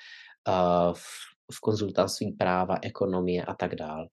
[0.48, 0.94] eh,
[1.52, 4.08] v konzultantství práva, ekonomie a tak dále.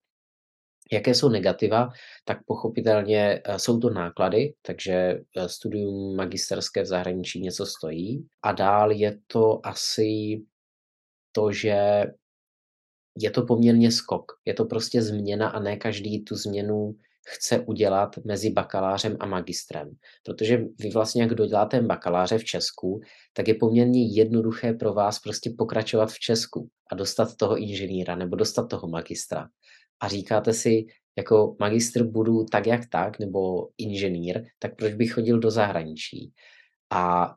[0.93, 1.89] Jaké jsou negativa?
[2.25, 8.27] Tak pochopitelně eh, jsou to náklady, takže eh, studium magisterské v zahraničí něco stojí.
[8.43, 10.43] A dál je to asi
[11.33, 12.05] to, že
[13.19, 14.33] je to poměrně skok.
[14.45, 16.95] Je to prostě změna a ne každý tu změnu
[17.27, 19.91] chce udělat mezi bakalářem a magistrem.
[20.25, 23.01] Protože vy vlastně, jak doděláte bakaláře v Česku,
[23.33, 28.37] tak je poměrně jednoduché pro vás prostě pokračovat v Česku a dostat toho inženýra nebo
[28.37, 29.49] dostat toho magistra.
[30.03, 30.87] A říkáte si,
[31.17, 36.33] jako magistr budu tak jak tak, nebo inženýr, tak proč bych chodil do zahraničí?
[36.93, 37.35] A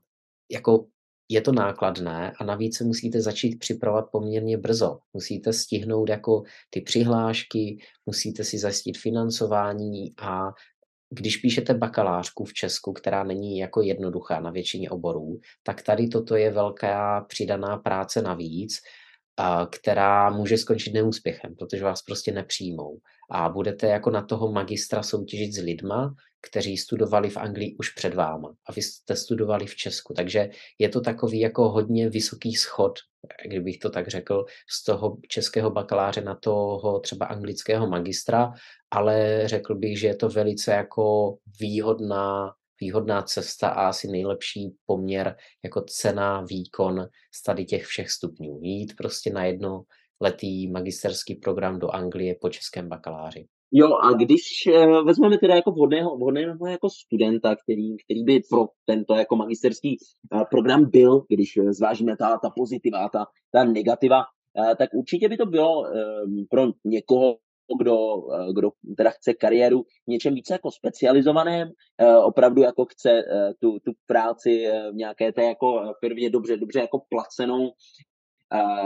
[0.51, 0.85] jako
[1.29, 4.99] je to nákladné a navíc se musíte začít připravovat poměrně brzo.
[5.13, 10.51] Musíte stihnout jako ty přihlášky, musíte si zajistit financování a
[11.09, 16.35] když píšete bakalářku v Česku, která není jako jednoduchá na většině oborů, tak tady toto
[16.35, 18.79] je velká přidaná práce navíc,
[19.71, 22.99] která může skončit neúspěchem, protože vás prostě nepřijmou.
[23.31, 28.13] A budete jako na toho magistra soutěžit s lidma, kteří studovali v Anglii už před
[28.13, 30.13] váma a vy jste studovali v Česku.
[30.13, 32.99] Takže je to takový jako hodně vysoký schod,
[33.47, 38.53] kdybych to tak řekl, z toho českého bakaláře na toho třeba anglického magistra,
[38.91, 45.35] ale řekl bych, že je to velice jako výhodná výhodná cesta a asi nejlepší poměr
[45.63, 48.59] jako cena, výkon z tady těch všech stupňů.
[48.61, 49.83] Jít prostě na jedno
[50.21, 53.47] letý magisterský program do Anglie po českém bakaláři.
[53.71, 58.65] Jo, a když uh, vezmeme teda jako vhodného, vhodného jako studenta, který, který by pro
[58.85, 59.97] tento jako magisterský
[60.33, 64.23] uh, program byl, když uh, zvážíme ta, ta pozitiva, ta, ta negativa,
[64.77, 65.83] tak určitě by to bylo
[66.49, 67.37] pro někoho,
[67.79, 73.23] kdo, uh, kdo teda chce kariéru v něčem více jako specializovaném, uh, opravdu jako chce
[73.23, 77.71] uh, tu, tu práci v nějaké té jako firmě dobře, dobře jako placenou,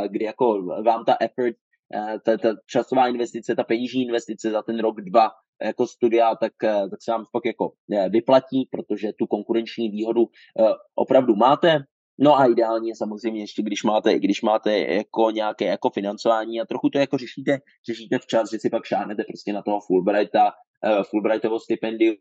[0.09, 1.55] kdy jako vám ta effort
[1.93, 5.29] Eh, ta, ta časová investice, ta peněžní investice za ten rok, dva
[5.61, 10.25] jako studia, tak, eh, tak se vám pak jako eh, vyplatí, protože tu konkurenční výhodu
[10.95, 11.79] opravdu máte.
[12.19, 16.89] No a ideálně samozřejmě ještě, když máte, když máte jako nějaké jako financování a trochu
[16.89, 20.51] to jako řešíte, řešíte včas, že si pak šáhnete prostě na toho Fulbrighta,
[21.09, 22.17] Fulbrightovo stipendium,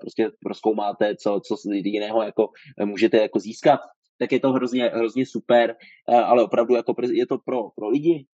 [0.00, 2.48] prostě proskoumáte, co, co jiného jako
[2.84, 3.80] můžete jako získat,
[4.18, 5.76] tak je to hrozně, hrozně super,
[6.24, 8.26] ale opravdu jako je to pro, pro lidi,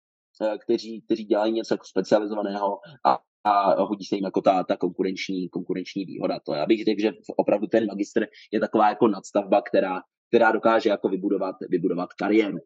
[0.41, 4.77] Eh, kteří, kteří dělají něco jako specializovaného a, a hodí se jim jako ta, ta
[4.77, 6.39] konkurenční, konkurenční výhoda.
[6.45, 10.89] To já bych řekl, že opravdu ten magistr je taková jako nadstavba, která, která dokáže
[10.89, 12.58] jako vybudovat, vybudovat kariéru.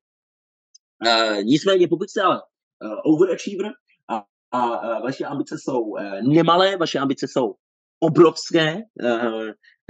[1.05, 3.71] E, nicméně, pokud jste ale uh, overachiever
[4.07, 7.55] a, a uh, vaše ambice jsou uh, nemalé, vaše ambice jsou
[7.99, 8.81] obrovské,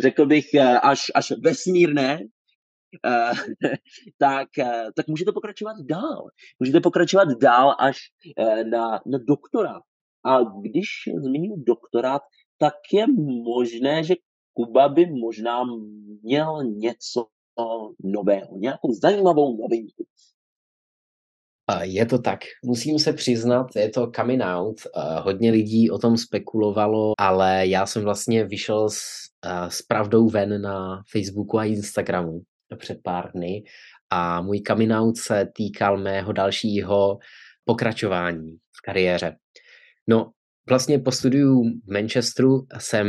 [0.01, 0.45] řekl bych
[0.81, 2.19] až, až vesmírné,
[4.17, 4.49] tak,
[4.95, 6.27] tak můžete pokračovat dál.
[6.59, 7.97] Můžete pokračovat dál až
[8.71, 9.81] na, na doktora.
[10.25, 10.87] A když
[11.23, 12.21] zmiňuji doktorát,
[12.57, 13.05] tak je
[13.43, 14.15] možné, že
[14.53, 15.63] Kuba by možná
[16.23, 17.25] měl něco
[18.03, 20.05] nového, nějakou zajímavou novinku.
[21.81, 22.39] Je to tak.
[22.65, 24.81] Musím se přiznat, je to coming out.
[25.21, 29.01] Hodně lidí o tom spekulovalo, ale já jsem vlastně vyšel s,
[29.67, 32.41] s pravdou ven na Facebooku a Instagramu
[32.77, 33.63] před pár dny
[34.09, 37.17] a můj coming out se týkal mého dalšího
[37.65, 39.35] pokračování v kariéře.
[40.07, 40.31] No,
[40.69, 43.07] vlastně po studiu v Manchesteru jsem,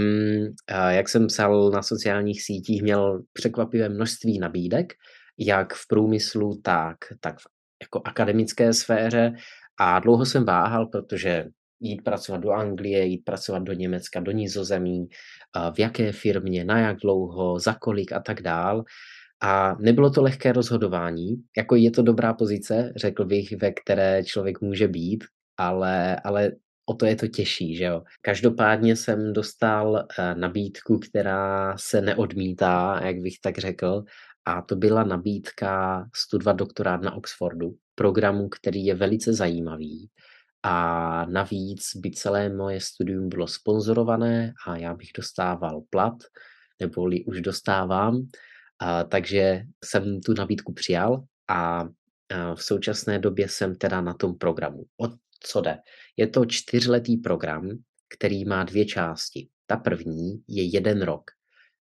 [0.88, 4.92] jak jsem psal na sociálních sítích, měl překvapivé množství nabídek,
[5.38, 7.46] jak v průmyslu, tak, tak v
[7.82, 9.32] jako akademické sféře
[9.80, 11.46] a dlouho jsem váhal, protože
[11.80, 15.06] jít pracovat do Anglie, jít pracovat do Německa, do Nizozemí,
[15.74, 18.84] v jaké firmě, na jak dlouho, za kolik a tak dál.
[19.42, 24.60] A nebylo to lehké rozhodování, jako je to dobrá pozice, řekl bych, ve které člověk
[24.60, 25.24] může být,
[25.56, 26.52] ale, ale
[26.84, 28.02] o to je to těžší, že jo.
[28.20, 34.04] Každopádně jsem dostal eh, nabídku, která se neodmítá, jak bych tak řekl,
[34.44, 40.10] a to byla nabídka studovat doktorát na Oxfordu, programu, který je velice zajímavý.
[40.62, 46.14] A navíc by celé moje studium bylo sponzorované a já bych dostával plat,
[46.80, 48.28] neboli už dostávám.
[48.78, 51.80] A, takže jsem tu nabídku přijal a,
[52.30, 54.84] a v současné době jsem teda na tom programu.
[55.00, 55.08] O
[55.46, 55.78] co jde?
[56.16, 57.70] Je to čtyřletý program,
[58.08, 59.48] který má dvě části.
[59.66, 61.30] Ta první je jeden rok.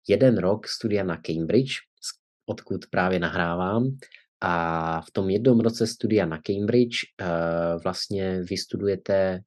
[0.08, 1.74] Jeden rok studia na Cambridge,
[2.46, 3.98] odkud právě nahrávám.
[4.42, 9.42] A v tom jednom roce studia na Cambridge uh, vlastně vystudujete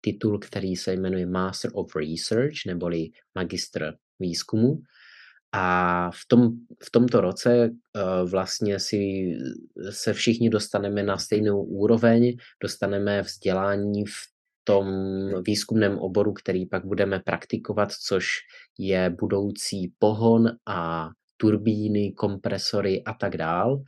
[0.00, 4.82] titul, který se jmenuje Master of Research, neboli magistr výzkumu.
[5.52, 6.50] A v, tom,
[6.84, 9.32] v tomto roce uh, vlastně si
[9.90, 14.32] se všichni dostaneme na stejnou úroveň, dostaneme vzdělání v
[14.64, 14.86] tom
[15.46, 18.26] výzkumném oboru, který pak budeme praktikovat, což
[18.78, 23.82] je budoucí pohon a turbíny, kompresory a tak dál.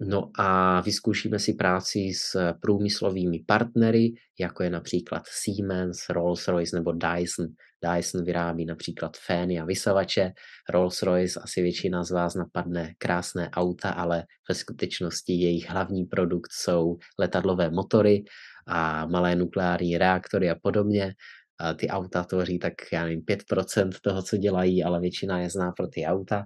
[0.00, 7.46] No a vyzkoušíme si práci s průmyslovými partnery, jako je například Siemens, Rolls-Royce nebo Dyson.
[7.82, 10.32] Dyson vyrábí například fény a vysavače,
[10.74, 16.96] Rolls-Royce asi většina z vás napadne krásné auta, ale ve skutečnosti jejich hlavní produkt jsou
[17.18, 18.24] letadlové motory
[18.66, 21.14] a malé nukleární reaktory a podobně.
[21.60, 25.72] A ty auta tvoří tak, já nevím, 5% toho, co dělají, ale většina je zná
[25.72, 26.44] pro ty auta.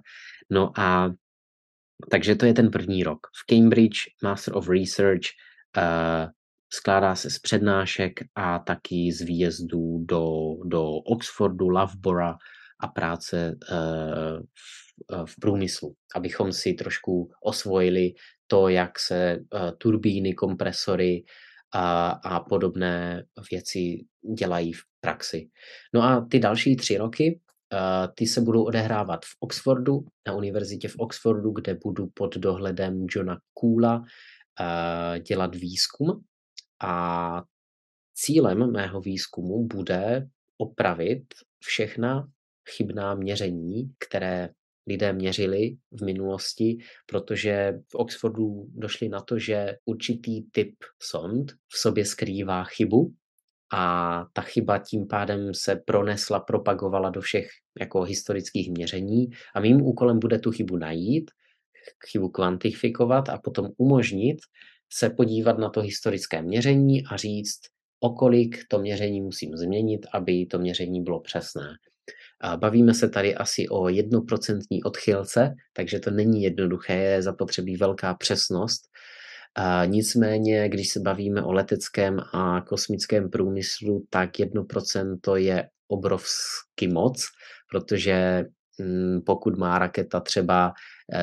[0.51, 1.09] No a
[2.11, 3.19] takže to je ten první rok.
[3.43, 5.25] V Cambridge Master of Research
[5.77, 6.29] uh,
[6.73, 12.37] skládá se z přednášek a taky z výjezdů do, do Oxfordu, Loughborough
[12.79, 18.13] a práce uh, v, v průmyslu, abychom si trošku osvojili
[18.47, 21.23] to, jak se uh, turbíny, kompresory
[21.73, 24.05] a, a podobné věci
[24.37, 25.49] dělají v praxi.
[25.93, 27.39] No a ty další tři roky
[27.73, 33.05] Eh, ty se budou odehrávat v Oxfordu, na univerzitě v Oxfordu, kde budu pod dohledem
[33.09, 33.37] Johna
[34.61, 36.23] eh, dělat výzkum.
[36.81, 37.43] A
[38.13, 41.23] cílem mého výzkumu bude opravit
[41.59, 42.27] všechna
[42.69, 44.49] chybná měření, které
[44.87, 51.77] lidé měřili v minulosti, protože v Oxfordu došli na to, že určitý typ sond v
[51.77, 53.13] sobě skrývá chybu
[53.73, 59.81] a ta chyba tím pádem se pronesla, propagovala do všech jako historických měření a mým
[59.81, 61.31] úkolem bude tu chybu najít,
[62.09, 64.37] chybu kvantifikovat a potom umožnit
[64.93, 67.59] se podívat na to historické měření a říct,
[67.99, 71.67] okolik to měření musím změnit, aby to měření bylo přesné.
[72.57, 78.81] Bavíme se tady asi o jednoprocentní odchylce, takže to není jednoduché, je zapotřebí velká přesnost
[79.85, 87.23] nicméně, když se bavíme o leteckém a kosmickém průmyslu, tak 1% je obrovský moc,
[87.71, 88.45] protože
[88.79, 90.73] mm, pokud má raketa třeba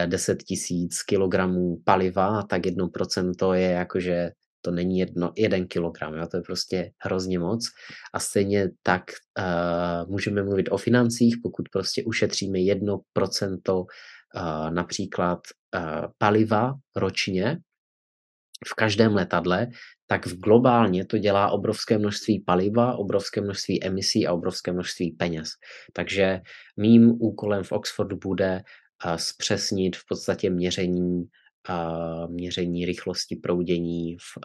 [0.07, 4.31] 10 eh, tisíc kilogramů paliva, tak 1% je jakože
[4.62, 6.26] to není jedno, jeden kilogram, jo?
[6.26, 7.68] to je prostě hrozně moc.
[8.12, 9.03] A stejně tak
[9.38, 15.38] uh, můžeme mluvit o financích, pokud prostě ušetříme 1% uh, například
[15.76, 17.59] uh, paliva ročně,
[18.66, 19.66] v každém letadle,
[20.07, 25.48] tak v globálně to dělá obrovské množství paliva, obrovské množství emisí a obrovské množství peněz.
[25.92, 26.40] Takže
[26.76, 28.62] mým úkolem v Oxfordu bude
[29.16, 31.24] zpřesnit v podstatě měření
[32.28, 34.38] měření rychlosti proudění v,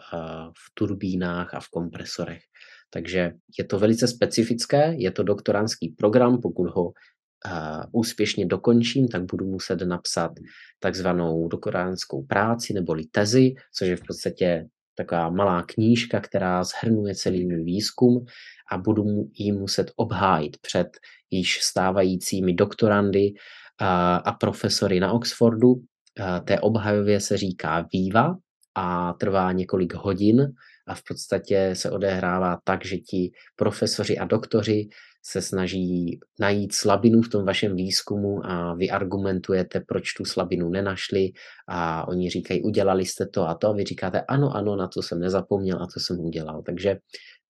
[0.48, 2.42] v turbínách a v kompresorech.
[2.90, 6.92] Takže je to velice specifické, je to doktorantský program, pokud ho
[7.92, 10.32] úspěšně dokončím, tak budu muset napsat
[10.80, 17.46] takzvanou doktorantskou práci neboli tezi, což je v podstatě taková malá knížka, která zhrnuje celý
[17.46, 18.24] můj výzkum
[18.72, 19.04] a budu
[19.34, 20.86] ji muset obhájit před
[21.30, 23.32] již stávajícími doktorandy
[23.78, 25.74] a, profesory na Oxfordu.
[26.44, 28.36] Té obhajově se říká výva
[28.74, 30.52] a trvá několik hodin
[30.86, 34.88] a v podstatě se odehrává tak, že ti profesoři a doktoři
[35.24, 41.32] se snaží najít slabinu v tom vašem výzkumu a vy argumentujete, proč tu slabinu nenašli
[41.68, 45.02] a oni říkají, udělali jste to a to a vy říkáte, ano, ano, na to
[45.02, 46.62] jsem nezapomněl a to jsem udělal.
[46.62, 46.96] Takže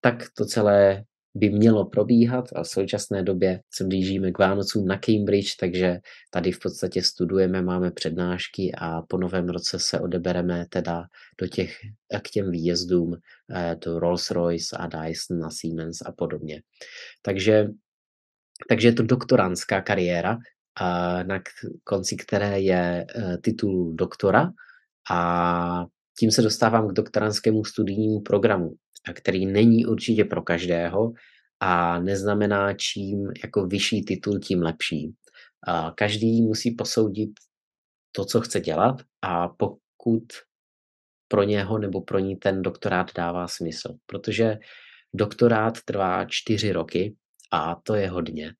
[0.01, 1.03] tak to celé
[1.35, 5.99] by mělo probíhat a v současné době se blížíme k Vánocům na Cambridge, takže
[6.31, 11.03] tady v podstatě studujeme, máme přednášky a po novém roce se odebereme teda
[11.41, 11.79] do těch,
[12.21, 13.15] k těm výjezdům
[13.51, 16.61] eh, do Rolls-Royce a Dyson a Siemens a podobně.
[17.21, 17.67] Takže,
[18.69, 20.37] takže je to doktorantská kariéra,
[21.23, 21.41] na
[21.83, 24.51] konci které je eh, titul doktora
[25.11, 25.85] a
[26.19, 28.75] tím se dostávám k doktorantskému studijnímu programu
[29.13, 31.13] který není určitě pro každého
[31.59, 35.13] a neznamená čím jako vyšší titul, tím lepší.
[35.95, 37.29] Každý musí posoudit
[38.11, 40.23] to, co chce dělat a pokud
[41.27, 43.95] pro něho nebo pro ní ten doktorát dává smysl.
[44.05, 44.57] Protože
[45.13, 47.15] doktorát trvá čtyři roky
[47.51, 48.53] a to je hodně.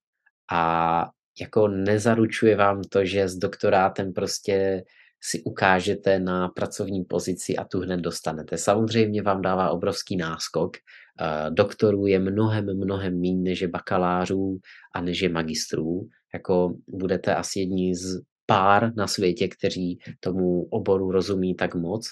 [0.52, 4.84] A jako nezaručuje vám to, že s doktorátem prostě
[5.22, 8.58] si ukážete na pracovní pozici a tu hned dostanete.
[8.58, 10.78] Samozřejmě vám dává obrovský náskok.
[10.78, 14.60] Eh, doktorů je mnohem, mnohem méně než je bakalářů
[14.96, 16.08] a než je magistrů.
[16.34, 22.10] Jako budete asi jedni z pár na světě, kteří tomu oboru rozumí tak moc.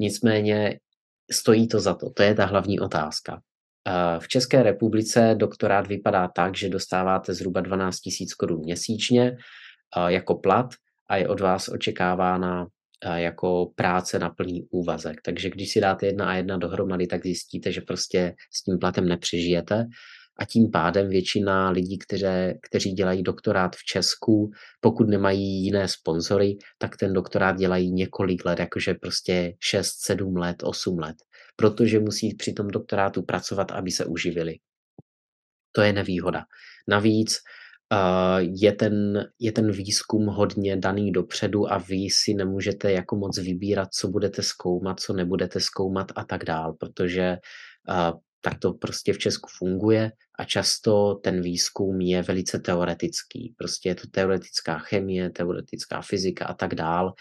[0.00, 0.80] Nicméně
[1.32, 2.10] stojí to za to.
[2.10, 3.40] To je ta hlavní otázka.
[3.88, 9.36] Eh, v České republice doktorát vypadá tak, že dostáváte zhruba 12 000 korun měsíčně
[9.96, 10.66] eh, jako plat
[11.08, 12.66] a je od vás očekávána
[13.14, 15.22] jako práce na plný úvazek.
[15.24, 19.08] Takže když si dáte jedna a jedna dohromady, tak zjistíte, že prostě s tím platem
[19.08, 19.86] nepřežijete
[20.38, 22.24] a tím pádem většina lidí, kteří,
[22.62, 24.50] kteří dělají doktorát v Česku,
[24.80, 30.56] pokud nemají jiné sponzory, tak ten doktorát dělají několik let, jakože prostě 6, 7 let,
[30.62, 31.16] 8 let,
[31.56, 34.54] protože musí při tom doktorátu pracovat, aby se uživili.
[35.72, 36.44] To je nevýhoda.
[36.88, 37.38] Navíc
[38.40, 43.88] je ten, je ten výzkum hodně daný dopředu a vy si nemůžete jako moc vybírat,
[43.92, 47.36] co budete zkoumat, co nebudete zkoumat a tak dál, protože
[48.40, 53.54] tak to prostě v Česku funguje a často ten výzkum je velice teoretický.
[53.58, 57.12] Prostě je to teoretická chemie, teoretická fyzika a tak dál.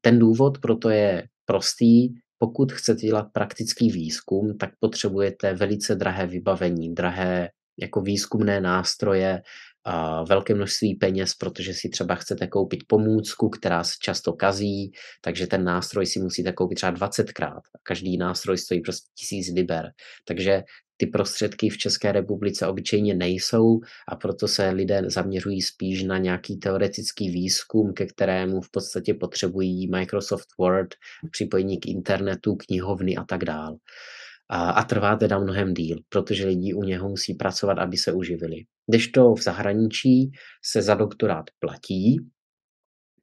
[0.00, 2.08] Ten důvod proto je prostý.
[2.38, 7.48] Pokud chcete dělat praktický výzkum, tak potřebujete velice drahé vybavení, drahé
[7.80, 9.42] jako výzkumné nástroje,
[10.28, 15.64] velké množství peněz, protože si třeba chcete koupit pomůcku, která se často kazí, takže ten
[15.64, 17.60] nástroj si musíte koupit třeba 20krát.
[17.82, 19.90] Každý nástroj stojí prostě tisíc liber.
[20.24, 20.62] Takže
[20.96, 26.56] ty prostředky v České republice obyčejně nejsou a proto se lidé zaměřují spíš na nějaký
[26.56, 30.88] teoretický výzkum, ke kterému v podstatě potřebují Microsoft Word,
[31.30, 33.76] připojení k internetu, knihovny a tak dále
[34.50, 38.64] a, a trvá teda mnohem díl, protože lidi u něho musí pracovat, aby se uživili.
[39.14, 40.30] to v zahraničí
[40.64, 42.16] se za doktorát platí,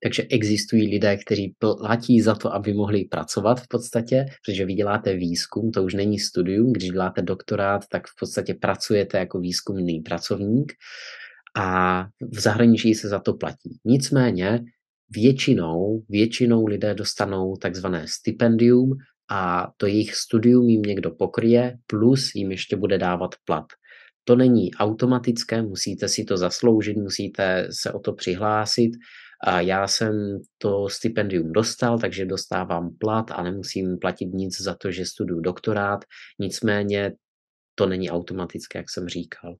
[0.03, 5.15] takže existují lidé, kteří platí za to, aby mohli pracovat v podstatě, protože vy děláte
[5.15, 10.73] výzkum, to už není studium, když děláte doktorát, tak v podstatě pracujete jako výzkumný pracovník
[11.57, 13.80] a v zahraničí se za to platí.
[13.86, 14.63] Nicméně
[15.09, 18.97] většinou, většinou lidé dostanou takzvané stipendium,
[19.30, 23.65] a to jejich studium jim někdo pokryje, plus jim ještě bude dávat plat.
[24.23, 28.91] To není automatické, musíte si to zasloužit, musíte se o to přihlásit.
[29.43, 34.91] A já jsem to stipendium dostal, takže dostávám plat a nemusím platit nic za to,
[34.91, 35.99] že studuju doktorát.
[36.39, 37.11] Nicméně
[37.75, 39.55] to není automatické, jak jsem říkal.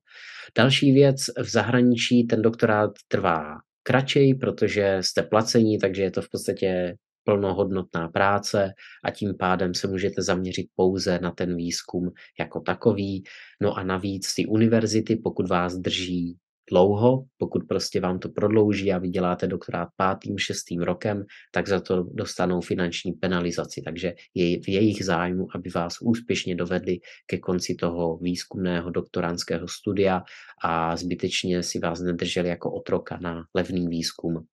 [0.56, 6.28] Další věc, v zahraničí ten doktorát trvá kratšej, protože jste placení, takže je to v
[6.30, 6.94] podstatě
[7.28, 8.72] plnohodnotná práce
[9.04, 12.10] a tím pádem se můžete zaměřit pouze na ten výzkum
[12.40, 13.24] jako takový.
[13.62, 16.36] No a navíc ty univerzity, pokud vás drží
[16.70, 21.80] dlouho, pokud prostě vám to prodlouží a vy děláte doktorát pátým, šestým rokem, tak za
[21.80, 23.82] to dostanou finanční penalizaci.
[23.84, 30.22] Takže je v jejich zájmu, aby vás úspěšně dovedli ke konci toho výzkumného doktorantského studia
[30.64, 34.44] a zbytečně si vás nedrželi jako otroka na levný výzkum.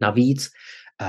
[0.00, 0.50] Navíc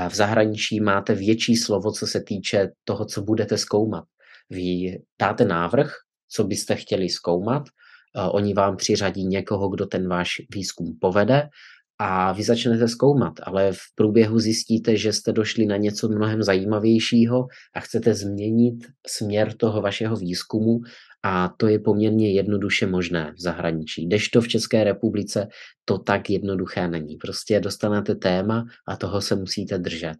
[0.09, 4.03] v zahraničí máte větší slovo, co se týče toho, co budete zkoumat.
[4.49, 5.93] Vy dáte návrh,
[6.29, 7.63] co byste chtěli zkoumat,
[8.31, 11.49] oni vám přiřadí někoho, kdo ten váš výzkum povede
[11.99, 17.47] a vy začnete zkoumat, ale v průběhu zjistíte, že jste došli na něco mnohem zajímavějšího
[17.75, 18.75] a chcete změnit
[19.07, 20.79] směr toho vašeho výzkumu
[21.23, 24.07] a to je poměrně jednoduše možné v zahraničí.
[24.29, 25.47] to v České republice
[25.85, 27.17] to tak jednoduché není.
[27.17, 30.15] Prostě dostanete téma a toho se musíte držet.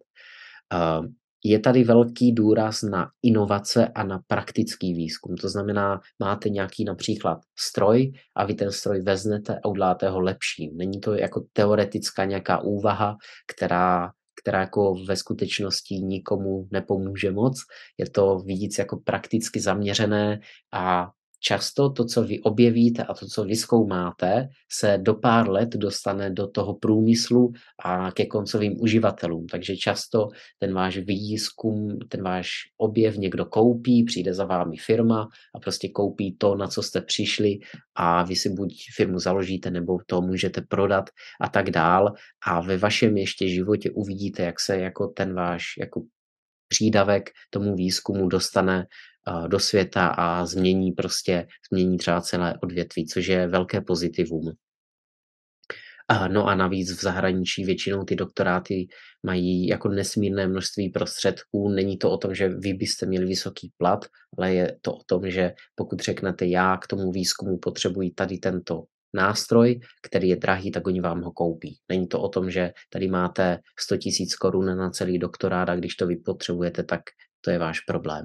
[1.44, 5.36] Je tady velký důraz na inovace a na praktický výzkum.
[5.36, 10.76] To znamená, máte nějaký například stroj a vy ten stroj vezmete a uděláte ho lepším.
[10.76, 13.16] Není to jako teoretická nějaká úvaha,
[13.54, 14.10] která
[14.42, 17.60] která jako ve skutečnosti nikomu nepomůže moc.
[17.98, 20.40] Je to víc jako prakticky zaměřené
[20.72, 21.10] a
[21.40, 26.30] často to, co vy objevíte a to, co vy zkoumáte, se do pár let dostane
[26.30, 27.52] do toho průmyslu
[27.84, 29.46] a ke koncovým uživatelům.
[29.46, 30.28] Takže často
[30.58, 36.36] ten váš výzkum, ten váš objev někdo koupí, přijde za vámi firma a prostě koupí
[36.36, 37.58] to, na co jste přišli
[37.94, 41.10] a vy si buď firmu založíte, nebo to můžete prodat
[41.40, 42.12] a tak dál.
[42.46, 46.02] A ve vašem ještě životě uvidíte, jak se jako ten váš jako
[46.68, 48.86] přídavek tomu výzkumu dostane
[49.46, 54.52] do světa a změní prostě, změní třeba celé odvětví, což je velké pozitivum.
[56.28, 58.86] No a navíc v zahraničí většinou ty doktoráty
[59.22, 61.68] mají jako nesmírné množství prostředků.
[61.68, 64.04] Není to o tom, že vy byste měli vysoký plat,
[64.38, 68.82] ale je to o tom, že pokud řeknete, já k tomu výzkumu potřebuji tady tento
[69.14, 71.78] nástroj, který je drahý, tak oni vám ho koupí.
[71.88, 74.00] Není to o tom, že tady máte 100 000
[74.40, 77.00] korun na celý doktorát a když to vy potřebujete, tak
[77.40, 78.24] to je váš problém.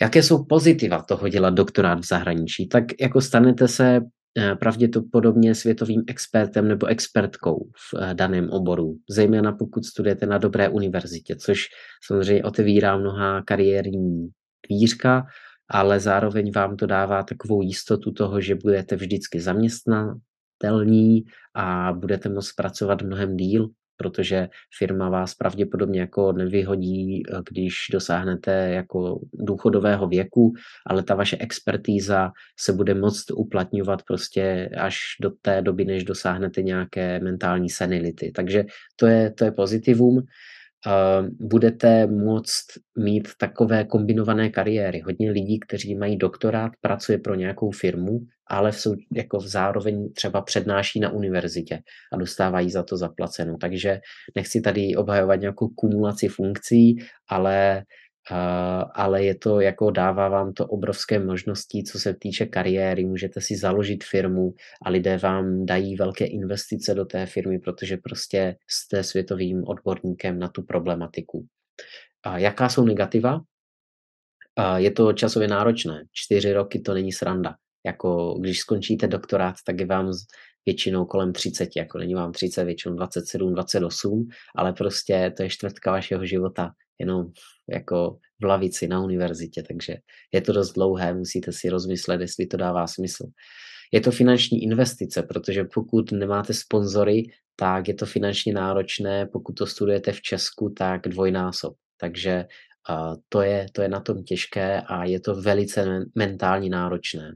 [0.00, 2.68] Jaké jsou pozitiva toho dělat doktorát v zahraničí?
[2.68, 4.00] Tak jako stanete se
[4.38, 10.68] eh, pravděpodobně světovým expertem nebo expertkou v eh, daném oboru, zejména pokud studujete na dobré
[10.68, 11.64] univerzitě, což
[12.06, 14.28] samozřejmě otevírá mnoha kariérní
[14.60, 15.26] kvířka,
[15.68, 21.24] ale zároveň vám to dává takovou jistotu toho, že budete vždycky zaměstnatelní
[21.54, 28.52] a budete moct pracovat mnohem díl protože firma vás pravděpodobně jako nevyhodí, eh, když dosáhnete
[28.70, 30.52] jako důchodového věku,
[30.86, 36.62] ale ta vaše expertíza se bude moct uplatňovat prostě až do té doby, než dosáhnete
[36.62, 38.32] nějaké mentální senility.
[38.34, 38.64] Takže
[38.96, 40.22] to je, to je pozitivum
[41.40, 42.66] budete moct
[42.98, 45.00] mít takové kombinované kariéry.
[45.00, 50.42] Hodně lidí, kteří mají doktorát, pracuje pro nějakou firmu, ale v, jako v zároveň třeba
[50.42, 51.78] přednáší na univerzitě
[52.12, 53.56] a dostávají za to zaplaceno.
[53.60, 54.00] Takže
[54.36, 56.96] nechci tady obhajovat nějakou kumulaci funkcí,
[57.28, 57.82] ale
[58.94, 63.56] ale je to jako dává vám to obrovské možnosti, co se týče kariéry, můžete si
[63.56, 69.64] založit firmu a lidé vám dají velké investice do té firmy, protože prostě jste světovým
[69.66, 71.46] odborníkem na tu problematiku.
[72.22, 73.40] A jaká jsou negativa?
[74.56, 76.04] A je to časově náročné.
[76.12, 77.54] Čtyři roky to není sranda.
[77.86, 80.12] Jako když skončíte doktorát, tak je vám
[80.66, 85.90] většinou kolem 30, jako není vám 30, většinou 27, 28, ale prostě to je čtvrtka
[85.90, 87.26] vašeho života jenom
[87.70, 89.96] jako v lavici na univerzitě, takže
[90.32, 93.24] je to dost dlouhé, musíte si rozmyslet, jestli to dává smysl.
[93.92, 97.22] Je to finanční investice, protože pokud nemáte sponzory,
[97.56, 101.74] tak je to finančně náročné, pokud to studujete v Česku, tak dvojnásob.
[102.00, 102.44] Takže
[102.90, 107.32] uh, to, je, to je na tom těžké a je to velice mentálně náročné.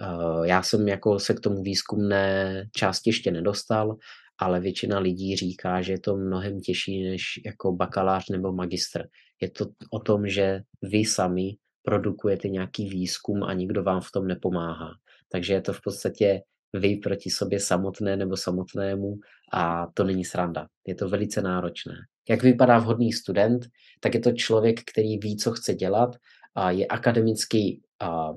[0.00, 3.96] Uh, já jsem jako se k tomu výzkumné části ještě nedostal,
[4.38, 9.04] ale většina lidí říká, že je to mnohem těžší než jako bakalář nebo magistr.
[9.40, 14.26] Je to o tom, že vy sami produkujete nějaký výzkum a nikdo vám v tom
[14.26, 14.90] nepomáhá.
[15.32, 16.42] Takže je to v podstatě
[16.72, 19.18] vy proti sobě samotné nebo samotnému
[19.52, 20.66] a to není sranda.
[20.86, 21.94] Je to velice náročné.
[22.28, 23.66] Jak vypadá vhodný student,
[24.00, 26.16] tak je to člověk, který ví, co chce dělat
[26.54, 28.34] a je akademicky a,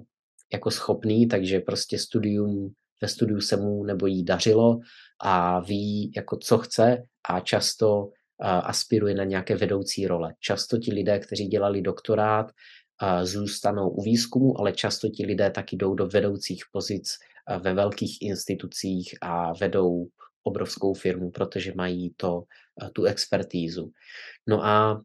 [0.54, 4.80] jako schopný, takže prostě studium ve studiu se mu nebo jí dařilo
[5.22, 8.12] a ví, jako co chce a často uh,
[8.43, 10.34] aspiruje na nějaké vedoucí role.
[10.39, 15.76] Často ti lidé, kteří dělali doktorát, uh, zůstanou u výzkumu, ale často ti lidé taky
[15.76, 17.18] jdou do vedoucích pozic
[17.49, 20.08] uh, ve velkých institucích a vedou
[20.43, 22.43] obrovskou firmu, protože mají to,
[22.93, 23.91] tu expertízu.
[24.47, 25.01] No a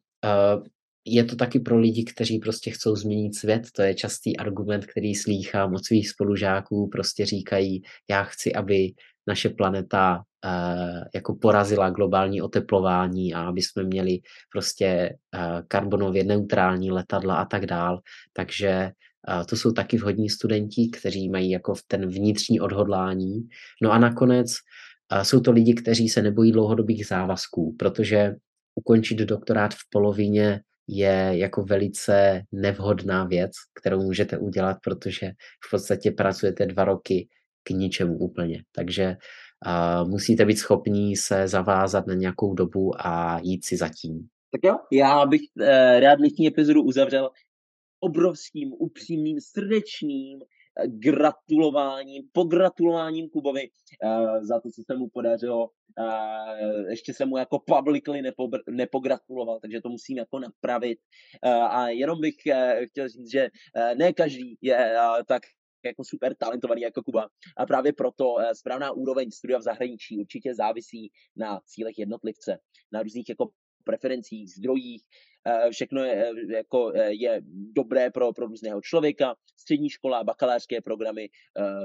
[1.15, 3.63] je to taky pro lidi, kteří prostě chcou změnit svět.
[3.77, 6.89] To je častý argument, který slýchám od svých spolužáků.
[6.93, 8.93] Prostě říkají, já chci, aby
[9.27, 14.19] naše planeta uh, jako porazila globální oteplování a aby jsme měli
[14.53, 18.01] prostě uh, karbonově neutrální letadla a tak dál.
[18.33, 18.91] Takže
[19.29, 23.49] uh, to jsou taky vhodní studenti, kteří mají jako ten vnitřní odhodlání.
[23.83, 24.55] No a nakonec
[25.13, 28.35] uh, jsou to lidi, kteří se nebojí dlouhodobých závazků, protože
[28.75, 35.31] ukončit doktorát v polovině je jako velice nevhodná věc, kterou můžete udělat, protože
[35.67, 37.29] v podstatě pracujete dva roky
[37.63, 38.63] k ničemu úplně.
[38.73, 39.17] Takže
[39.67, 44.29] uh, musíte být schopní se zavázat na nějakou dobu a jít si zatím.
[44.53, 45.67] Tak jo, já bych uh,
[46.01, 47.31] rád dnešní epizodu uzavřel
[48.01, 50.39] obrovským, upřímným, srdečným
[50.87, 53.69] gratulováním, pogratulováním Kubovi
[54.41, 55.71] za to, co se mu podařilo.
[56.89, 58.23] Ještě jsem mu jako publicly
[58.71, 60.99] nepogratuloval, takže to musím jako napravit.
[61.71, 62.35] A jenom bych
[62.91, 63.49] chtěl říct, že
[63.95, 64.95] ne každý je
[65.27, 65.43] tak
[65.85, 67.29] jako super talentovaný jako Kuba.
[67.57, 72.59] A právě proto správná úroveň studia v zahraničí určitě závisí na cílech jednotlivce,
[72.93, 73.49] na různých jako
[73.85, 75.38] preferencích, zdrojích, eh,
[75.71, 77.41] všechno je, eh, jako eh, je
[77.75, 79.35] dobré pro, pro různého člověka.
[79.57, 81.29] Střední škola, bakalářské programy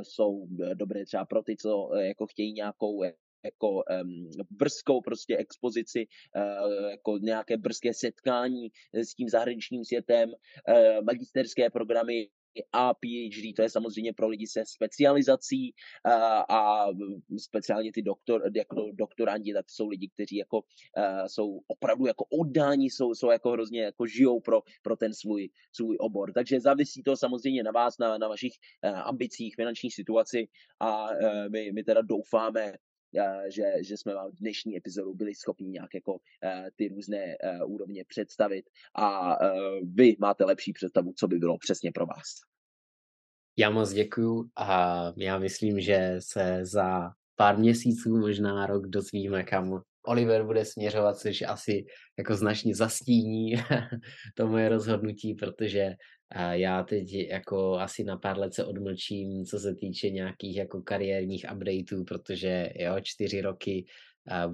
[0.02, 3.04] jsou dobré třeba pro ty, co jako chtějí nějakou
[3.46, 6.06] jako um, brzkou prostě expozici,
[6.36, 12.28] uh, jako nějaké brzké setkání s tím zahraničním světem, uh, magisterské programy
[12.74, 15.74] a PhD, to je samozřejmě pro lidi se specializací
[16.50, 16.86] a,
[17.38, 20.62] speciálně ty doktor, jako doktoranti, tak jsou lidi, kteří jako
[21.28, 25.98] jsou opravdu jako oddání, jsou, jsou jako hrozně jako žijou pro, pro ten svůj, svůj
[26.00, 26.34] obor.
[26.34, 30.48] Takže závisí to samozřejmě na vás, na, na vašich ambicích, finanční situaci
[30.80, 31.08] a
[31.52, 32.74] my, my teda doufáme,
[33.50, 36.18] že, že jsme vám v dnešní epizodu byli schopni nějak jako
[36.76, 37.36] ty různé
[37.66, 39.38] úrovně představit a
[39.84, 42.54] vy máte lepší představu, co by bylo přesně pro vás.
[43.58, 49.82] Já moc děkuju a já myslím, že se za pár měsíců, možná rok dozvíme, kam
[50.06, 51.86] Oliver bude směřovat, což asi
[52.18, 53.54] jako značně zastíní
[54.36, 55.96] to moje rozhodnutí, protože
[56.52, 61.46] já teď jako asi na pár let se odmlčím, co se týče nějakých jako kariérních
[61.54, 63.86] updateů, protože jo, čtyři roky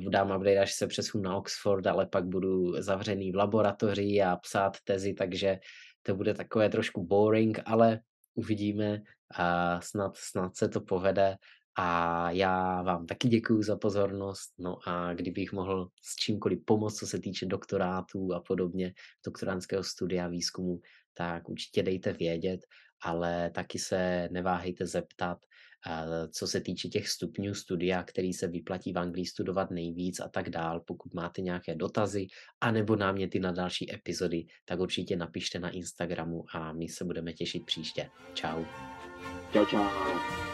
[0.10, 4.78] dám update, až se přesunu na Oxford, ale pak budu zavřený v laboratoři a psát
[4.84, 5.60] tezi, takže
[6.04, 8.00] to bude takové trošku boring, ale
[8.36, 9.02] uvidíme
[9.36, 11.36] a snad, snad se to povede
[11.76, 14.54] a já vám taky děkuji za pozornost.
[14.58, 18.94] No a kdybych mohl s čímkoliv pomoct, co se týče doktorátů a podobně,
[19.26, 20.80] doktoránského studia, výzkumu,
[21.14, 22.60] tak určitě dejte vědět,
[23.02, 25.38] ale taky se neváhejte zeptat,
[26.32, 30.50] co se týče těch stupňů studia, který se vyplatí v Anglii studovat nejvíc a tak
[30.50, 30.80] dál.
[30.88, 32.28] Pokud máte nějaké dotazy
[32.62, 37.66] anebo náměty na další epizody, tak určitě napište na Instagramu a my se budeme těšit
[37.66, 38.10] příště.
[38.34, 38.64] Čau.
[39.54, 40.49] Čau, čau.